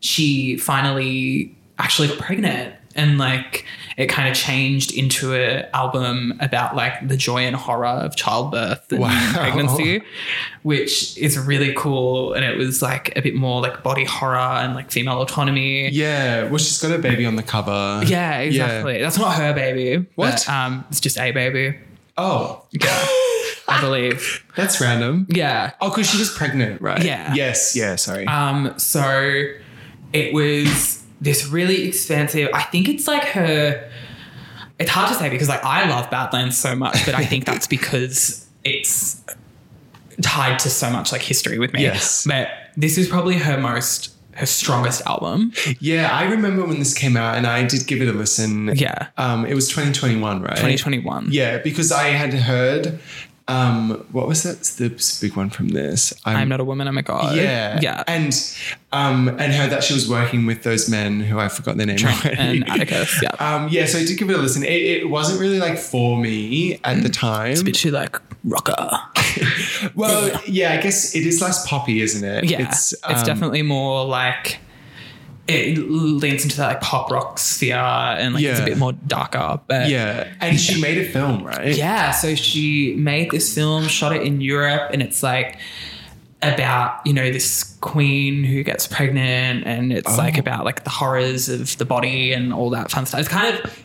[0.01, 2.75] she finally actually got pregnant.
[2.97, 3.65] And like
[3.97, 8.91] it kind of changed into an album about like the joy and horror of childbirth
[8.93, 9.31] and Wow.
[9.35, 10.03] pregnancy,
[10.63, 12.35] which is really cool.
[12.35, 15.89] And it was like a bit more like body horror and like female autonomy.
[15.91, 18.03] yeah, well, she's got a baby on the cover.
[18.05, 19.01] Yeah, exactly.
[19.01, 20.07] That's not her baby.
[20.15, 20.45] What?
[20.47, 21.79] but, um, it's just a baby.
[22.19, 23.07] Oh, Yeah,
[23.69, 24.45] I believe.
[24.57, 25.27] that's random.
[25.31, 25.73] Yeah.
[25.81, 27.03] Oh, because she was pregnant, right?
[27.03, 27.35] Yeah.
[27.35, 27.75] Yes.
[27.77, 27.97] Yeah.
[27.97, 28.27] Sorry.
[28.27, 28.79] Um.
[28.79, 29.45] So
[30.13, 32.49] it was this really expansive.
[32.53, 33.91] I think it's like her.
[34.79, 37.67] It's hard to say because like I love Badlands so much, but I think that's
[37.67, 39.23] because it's
[40.23, 41.83] tied to so much like history with me.
[41.83, 42.27] Yes.
[42.27, 45.53] But this is probably her most her strongest album.
[45.81, 48.69] yeah, I remember when this came out, and I did give it a listen.
[48.75, 49.09] Yeah.
[49.17, 50.51] Um, it was 2021, right?
[50.51, 51.29] 2021.
[51.31, 52.99] Yeah, because I had heard.
[53.49, 54.63] Um, what was that?
[54.63, 54.89] The
[55.21, 56.13] big one from this.
[56.25, 57.37] I'm not a woman, I'm a god.
[57.37, 58.03] Yeah, Yeah.
[58.09, 58.35] and
[58.93, 61.99] um, and heard that she was working with those men who I forgot their name
[62.05, 62.37] already.
[62.37, 63.31] and Atticus, yeah.
[63.39, 64.65] Um, yeah, so I did give it a listen.
[64.65, 67.53] It, it wasn't really like for me at the time.
[67.53, 68.91] It's a bit too like rocker.
[69.95, 72.51] well, yeah, I guess it is less poppy, isn't it?
[72.51, 74.59] Yeah, it's, um, definitely more like
[75.49, 79.61] it leans into that like pop rock sphere and like it's a bit more darker.
[79.67, 81.77] But Yeah, and she made a film, right?
[81.77, 85.59] yeah, so she made this film, shot it in Europe, and it's like
[86.43, 90.41] about you know this queen who gets pregnant, and it's like Oh.
[90.41, 93.21] about like the horrors of the body and all that fun stuff.
[93.21, 93.77] It's kind of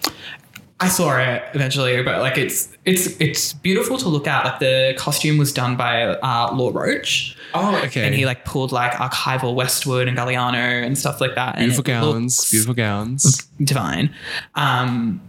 [0.80, 4.46] I saw it eventually, but like it's it's it's beautiful to look at.
[4.46, 7.38] Like the costume was done by uh, Law Roach.
[7.54, 8.06] Oh, okay.
[8.06, 11.58] And he like pulled like archival Westwood and Galliano and stuff like that.
[11.58, 13.46] beautiful gowns, beautiful gowns.
[13.64, 14.14] divine.
[14.56, 15.22] Um,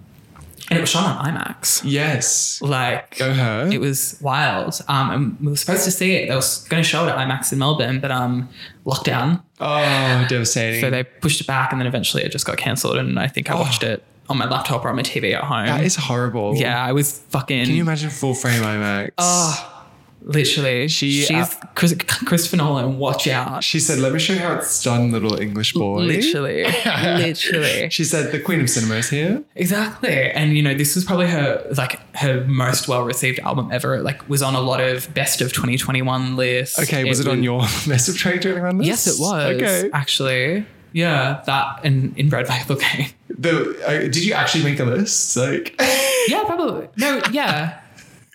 [0.71, 1.83] and it was shot on IMAX.
[1.85, 3.69] Yes, Like go her.
[3.71, 4.81] it was wild.
[4.89, 6.29] Um, and we were supposed to see it.
[6.29, 8.49] They were going to show it at IMAX in Melbourne, but um,
[8.87, 9.43] lockdown.
[9.61, 10.81] oh, devastating.
[10.81, 12.97] So they pushed it back, and then eventually it just got cancelled.
[12.97, 15.67] And I think I watched it on my laptop or on my TV at home.
[15.67, 16.57] That is horrible.
[16.57, 17.67] yeah, I was fucking.
[17.67, 19.11] Can you imagine full frame IMAX?
[19.19, 19.85] Oh,
[20.23, 20.89] literally.
[20.89, 22.99] She, she's uh, Chris, Christopher Nolan.
[22.99, 23.63] Watch out.
[23.63, 27.91] She said, "Let me show you how it's done, little English boy." Literally, literally.
[27.91, 30.31] She said, "The Queen of Cinema is here." Exactly.
[30.31, 33.97] And you know, this was probably her like her most well received album ever.
[33.97, 36.79] It, like was on a lot of best of 2021 lists.
[36.79, 38.89] Okay, was it, on your best of 2021 list?
[38.89, 39.45] Yes, it was.
[39.57, 39.91] Okay.
[39.93, 40.67] Actually.
[40.93, 43.09] Yeah, that and Inbred by Bouquet.
[43.29, 45.37] The, uh, did you actually make a list?
[45.37, 45.75] Like,
[46.29, 46.89] Yeah, probably.
[46.97, 47.81] No, yeah.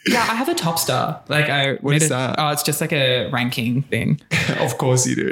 [0.05, 1.21] Yeah, I have a top star.
[1.27, 2.35] Like I What is a- that?
[2.37, 4.21] Oh, it's just like a ranking thing.
[4.59, 5.29] of course you do.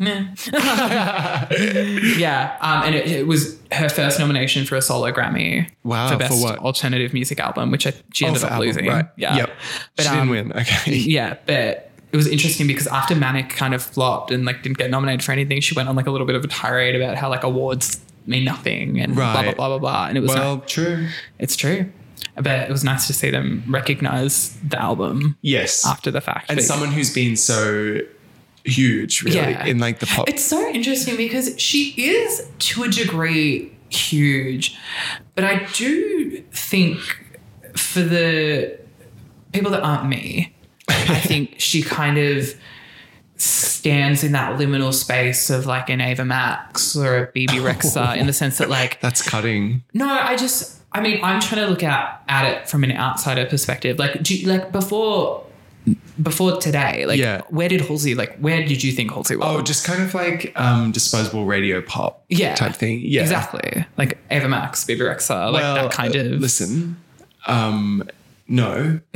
[0.00, 1.50] Yeah, I love to I love to rank.
[1.50, 1.50] People love to rank shit.
[1.50, 1.50] Yeah.
[1.50, 1.76] Like, free yourself from a ranking.
[1.76, 1.94] Okay.
[2.00, 2.16] Meh.
[2.18, 5.70] yeah, um, and it, it was her first nomination for a solo Grammy.
[5.84, 6.58] Wow, for for best what?
[6.60, 8.86] alternative music album, which I, she Oh, ended for up album, losing.
[8.86, 9.06] Right.
[9.16, 9.50] Yeah, Yep.
[9.96, 10.52] but she um, didn't win.
[10.60, 10.94] Okay.
[10.96, 14.90] yeah, but it was interesting because after Manic kind of flopped and like didn't get
[14.90, 17.28] nominated for anything, she went on like a little bit of a tirade about how
[17.28, 20.06] like awards mean nothing and blah blah blah blah blah.
[20.08, 21.08] And it was Well, like, true.
[21.38, 21.90] it's true,
[22.36, 25.86] but it was nice to see them recognize the album Yes.
[25.86, 26.50] after the fact.
[26.50, 27.98] and someone who's been so
[28.64, 29.64] huge, really, Yeah.
[29.66, 30.28] in like the pop.
[30.28, 34.76] It's so interesting because she is to a degree huge,
[35.34, 36.98] but I do think
[37.76, 38.78] for the
[39.52, 40.54] people that aren't me,
[40.88, 42.54] I think she kind of
[43.36, 48.26] stands in that liminal space of like an Ava Max or a Bebe Rexha in
[48.26, 49.82] the sense that like That's cutting.
[49.94, 53.46] no, I just, I mean, I'm trying to look at, at it from an outsider
[53.46, 53.98] perspective.
[53.98, 55.44] Like, do you, like before
[56.22, 57.42] before today, like Yeah.
[57.48, 59.46] where did Halsey like where did you think Halsey was?
[59.46, 63.00] Oh, just kind of like um, disposable radio pop yeah, type thing.
[63.02, 63.22] Yeah.
[63.22, 63.84] exactly.
[63.96, 66.26] Like Ava Max, Baby Rexha, like Well, that kind uh, of.
[66.40, 66.96] Listen,
[67.46, 68.08] um,
[68.50, 69.00] no.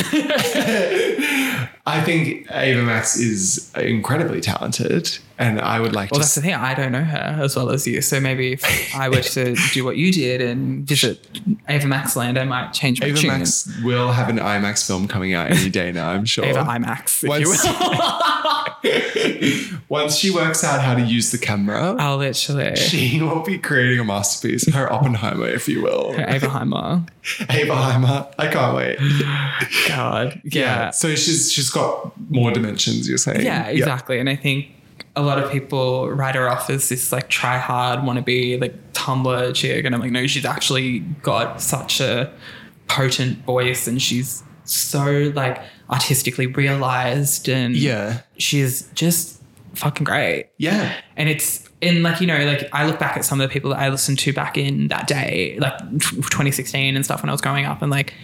[1.86, 6.22] I think Ava Max is incredibly talented, and I would like well, to.
[6.22, 6.54] that's the thing.
[6.54, 8.64] I don't know her as well as you, so maybe if
[8.94, 11.28] I were to do what you did and visit
[11.68, 13.28] Ava Max land, I might change my Ava tune.
[13.28, 16.10] Max will have an IMAX film coming out any day now.
[16.10, 16.44] I'm sure.
[16.44, 18.63] Ava IMAX, if you will.
[19.88, 22.76] Once she works out how to use the camera, I'll literally.
[22.76, 24.72] she will be creating a masterpiece.
[24.72, 26.14] Her Oppenheimer, if you will.
[26.16, 27.08] Ava Heimer.
[27.50, 28.98] Ava I can't wait.
[29.88, 30.40] God.
[30.44, 30.90] Yeah.
[30.90, 33.08] So she's she's got more dimensions.
[33.08, 33.42] You're saying?
[33.42, 34.18] Yeah, exactly.
[34.18, 34.68] And I think
[35.16, 38.58] a lot of people write her off as this like try hard, want to be
[38.58, 39.84] like Tumblr chick.
[39.84, 42.32] And I'm like, no, she's actually got such a
[42.88, 45.60] potent voice and she's so like
[45.90, 48.20] artistically realized and Yeah.
[48.38, 49.40] she's just
[49.74, 50.46] fucking great.
[50.58, 50.94] Yeah.
[51.16, 53.70] And it's in like, you know, like I look back at some of the people
[53.70, 57.40] that I listened to back in that day, like 2016 and stuff when I was
[57.40, 58.14] growing up and like,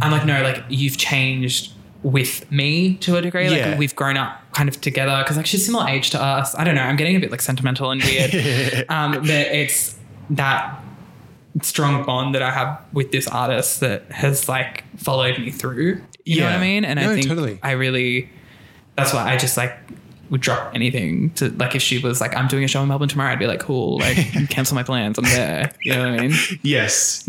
[0.00, 1.72] I'm like, no, like you've changed
[2.02, 3.48] with me to a degree.
[3.48, 3.76] Like Yeah.
[3.78, 6.54] we've grown up kind of together because like she's similar age to us.
[6.54, 6.82] I don't know.
[6.82, 8.34] I'm getting a bit like sentimental and weird.
[8.88, 9.96] um, but it's
[10.30, 10.80] that
[11.62, 16.02] strong bond that I have with this artist that has like followed me through.
[16.24, 16.84] You know what I mean?
[16.84, 17.58] And No, I think totally.
[17.62, 18.28] I really,
[18.96, 19.76] that's why I just like
[20.30, 23.08] would drop anything to like if she was like, I'm doing a show in Melbourne
[23.08, 24.16] tomorrow, I'd be like, cool, like
[24.50, 25.18] cancel my plans.
[25.18, 25.72] I'm there.
[25.82, 26.36] You know what I mean?
[26.62, 27.28] Yes.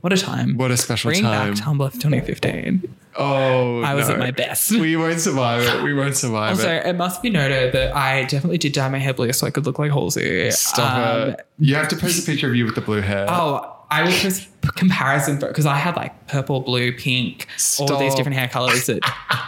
[0.00, 0.56] What a time.
[0.56, 1.54] What a special Bring time.
[1.54, 2.94] back Tumblr 2015.
[3.20, 4.14] Oh, I was no.
[4.14, 4.70] at my best.
[4.70, 5.82] We won't survive it.
[5.82, 6.86] We won't survive Also, it.
[6.86, 9.66] it must be noted that I definitely did dye my hair blue so I could
[9.66, 10.50] look like Halsey.
[10.52, 11.46] Stop Um, it.
[11.58, 13.26] You have to post a picture of you with the blue hair.
[13.28, 14.46] Oh, I will post
[14.76, 17.48] comparison because I had like purple, blue, pink,
[17.80, 19.00] all these different hair colors that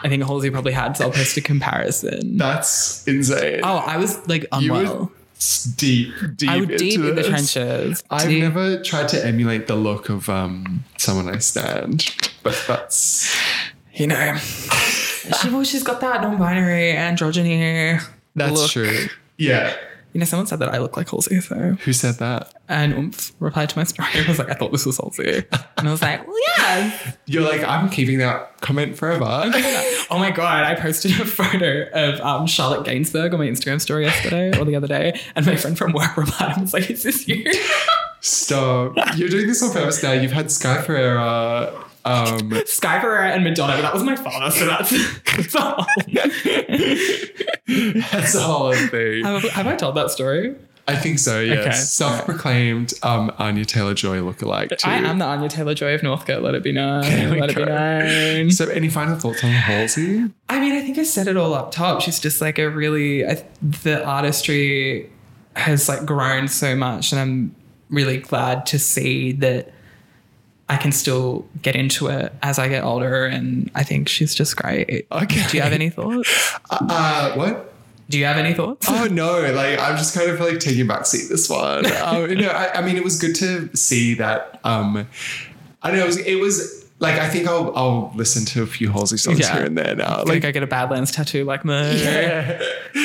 [0.02, 0.96] I think Halsey probably had.
[0.96, 2.38] So I'll post a comparison.
[2.38, 3.60] That's insane.
[3.62, 4.96] oh, I was like you unwell.
[4.96, 5.08] were s-
[5.76, 6.50] deep, deep.
[6.50, 8.02] I was deep into in the trenches.
[8.10, 13.34] I've Deep- never tried to emulate the look of um, someone I stand, but that's
[13.94, 18.00] you know, she, well, she's got that non-binary androgyny.
[18.36, 18.70] that's look.
[18.70, 19.06] true.
[19.36, 19.74] Yeah.
[20.12, 21.54] You know, someone said that I look like Halsey, so
[21.84, 22.52] Who said that?
[22.68, 24.08] and Oomph replied to my story.
[24.14, 25.44] I was like, I thought this was Halsey,
[25.76, 27.12] and I was like, well, yeah.
[27.26, 29.24] You're like, I'm keeping that comment forever.
[30.10, 30.64] Oh my god!
[30.64, 34.74] I posted a photo of um, Charlotte Gainsbourg on my Instagram story yesterday or the
[34.76, 37.44] other day, and my friend from work replied and was like, "Is this you?"
[38.20, 38.94] Stop.
[39.16, 40.12] You're doing this on purpose now.
[40.12, 41.72] You've had Sky Ferreira.
[42.04, 44.90] Um, Sky Ferreira and Madonna, but that was my father, so that's,
[45.36, 45.86] that's all.
[48.10, 50.56] that's a whole other have, have I told that story?
[50.88, 51.66] I think so, yes.
[51.66, 51.76] Okay.
[51.76, 54.88] Self-proclaimed um, Anya Taylor-Joy lookalike too.
[54.88, 56.42] I am the Anya Taylor Joy of Northcote.
[56.42, 57.02] Let it be known.
[57.02, 58.50] Let it be known.
[58.50, 60.24] So any final thoughts on Halsey?
[60.48, 62.00] I mean, I think I said it all up top.
[62.00, 65.10] She's just like a really I, the artistry
[65.54, 67.54] has like grown so much, and I'm
[67.88, 69.72] really glad to see that
[70.70, 73.26] I can still get into it as I get older.
[73.26, 75.06] And I think she's just great.
[75.10, 75.46] Okay.
[75.48, 76.54] Do you have any thoughts?
[76.70, 77.74] Uh, what?
[78.08, 78.86] Do you have any thoughts?
[78.88, 79.52] Oh no!
[79.52, 81.86] Like I'm just kind of like taking backseat this one.
[81.86, 84.58] Um, no, I, I mean it was good to see that.
[84.64, 85.06] Um,
[85.82, 86.04] I don't know.
[86.04, 89.40] It was, it was like I think I'll I'll listen to a few Halsey songs
[89.40, 89.54] Yeah.
[89.54, 90.22] here and there now.
[90.24, 91.74] Like, go get a Badlands tattoo like me.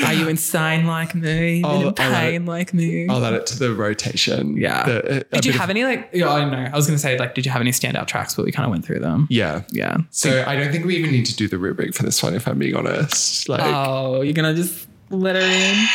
[0.06, 1.64] Are you insane like me?
[1.64, 3.08] I'll- in pain like me?
[3.10, 4.58] I'll add it to the rotation.
[4.58, 4.84] yeah.
[4.86, 6.10] The- a- a did you have of- any like?
[6.14, 6.70] Yeah, I don't know.
[6.72, 8.36] I was gonna say like, did you have any standout tracks?
[8.36, 9.28] But we kind of went through them.
[9.30, 9.62] Yeah.
[9.72, 9.98] Yeah.
[10.12, 12.48] So I don't think we even need to do the rubric for this one, if
[12.48, 13.48] I'm being honest.
[13.50, 15.88] Like, Oh, you're gonna just let her in?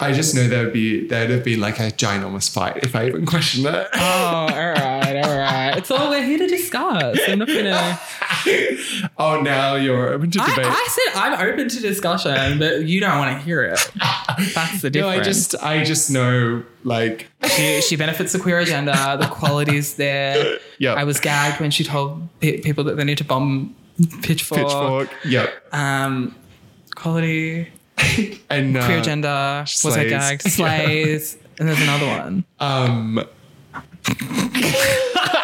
[0.00, 3.06] I just know there would be there'd have been like a ginormous fight if I
[3.06, 3.88] even questioned it.
[3.92, 5.76] Oh, all right, all right.
[5.76, 7.18] It's all we're here to discuss.
[7.28, 8.00] I'm not gonna.
[9.18, 10.66] oh, now you're open to debate.
[10.66, 13.90] I said I'm open to discussion, but you don't want to hear it.
[14.54, 15.20] That's the no, difference.
[15.20, 19.16] I just I just know like she, she benefits the queer agenda.
[19.20, 20.58] The quality's there.
[20.78, 23.76] Yeah, I was gagged when she told pe- people that they need to bomb
[24.22, 24.60] Pitchfork.
[24.60, 25.10] pitchfork.
[25.26, 25.74] Yep.
[25.74, 26.34] Um,
[26.94, 27.68] quality,
[28.50, 29.60] And uh, queer agenda.
[29.84, 30.42] Was I gagged?
[30.50, 31.36] Slays.
[31.58, 32.44] And there's another one.
[32.58, 33.24] Um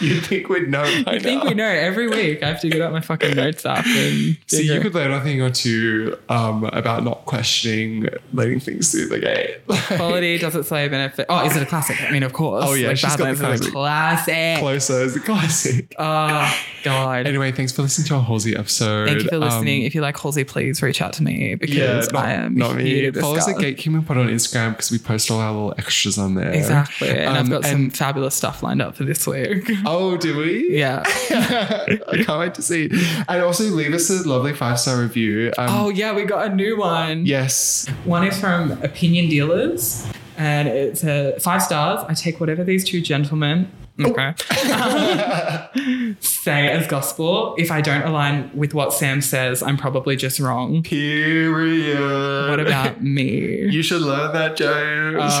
[0.08, 2.92] You think we'd know I think we know every week I have to get up
[2.92, 7.04] my fucking notes app and So you could learn a thing or two um, about
[7.04, 9.56] not questioning letting things through the gate.
[9.96, 11.26] quality does it say benefit?
[11.28, 12.00] Oh, is it a classic?
[12.02, 12.64] I mean, of course.
[12.66, 14.58] Oh, yeah, like she's got the Badlands is a classic.
[14.60, 15.94] Closer is a classic.
[15.98, 17.26] Oh God.
[17.26, 19.08] Anyway, thanks for listening to our Halsey episode.
[19.08, 19.82] Thank you for listening.
[19.82, 22.54] Um, if you like Halsey, please reach out to me yeah, because not, I am
[22.54, 23.10] not me.
[23.12, 23.56] Follow us at.
[23.56, 26.52] Gatekeeping Pod on Instagram because we post all our little extras on there.
[26.52, 27.08] Exactly.
[27.10, 29.68] And I've Um, got some and- fabulous stuff lined up for this week.
[29.90, 30.68] Oh, do we?
[30.76, 31.02] Yeah.
[31.06, 32.90] I can't wait to see.
[33.28, 35.52] And also leave us a lovely five star review.
[35.56, 37.24] Um, Oh yeah, we got a new one.
[37.24, 37.86] yes.
[38.04, 42.04] One is from Opinion Dealers, and it's a five stars.
[42.08, 43.70] I take whatever these two gentlemen
[44.00, 44.32] okay
[46.20, 47.56] say as gospel.
[47.58, 50.82] If I don't align with what Sam says, I'm probably just wrong.
[50.84, 52.48] Period.
[52.50, 53.62] What about me?
[53.68, 55.34] You should learn that, James.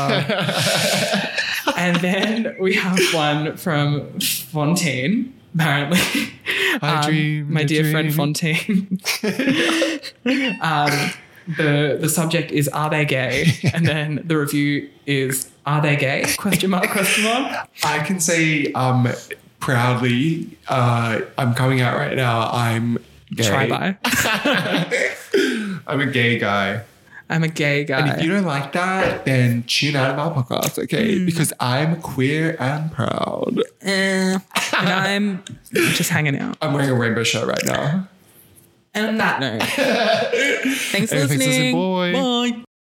[1.76, 5.34] And then we have one from Fontaine.
[5.54, 6.32] Apparently,
[6.82, 8.14] I dream my dear friend.
[8.14, 9.00] Fontaine.
[10.60, 11.10] um,
[11.56, 16.24] the the subject is are they gay, and then the review is are they gay?
[16.36, 16.90] Question mark?
[16.90, 17.68] Question mark?
[17.82, 19.08] I can say um,
[19.60, 22.50] proudly, uh, I'm coming out right now.
[22.50, 22.98] I'm
[23.34, 23.48] gay.
[23.48, 23.96] Try by.
[25.86, 26.82] I'm a gay guy.
[27.30, 28.00] I'm a gay guy.
[28.00, 31.18] And if you don't like that, then tune out of our podcast, okay?
[31.18, 31.26] Hmm.
[31.26, 33.58] Because I'm queer and proud.
[33.82, 34.38] Eh.
[34.38, 36.56] and I'm just hanging out.
[36.62, 38.08] I'm wearing a rainbow shirt right now.
[38.94, 42.52] And on that note, thanks for Hey, thanks for listening, listening.
[42.56, 42.64] Bye.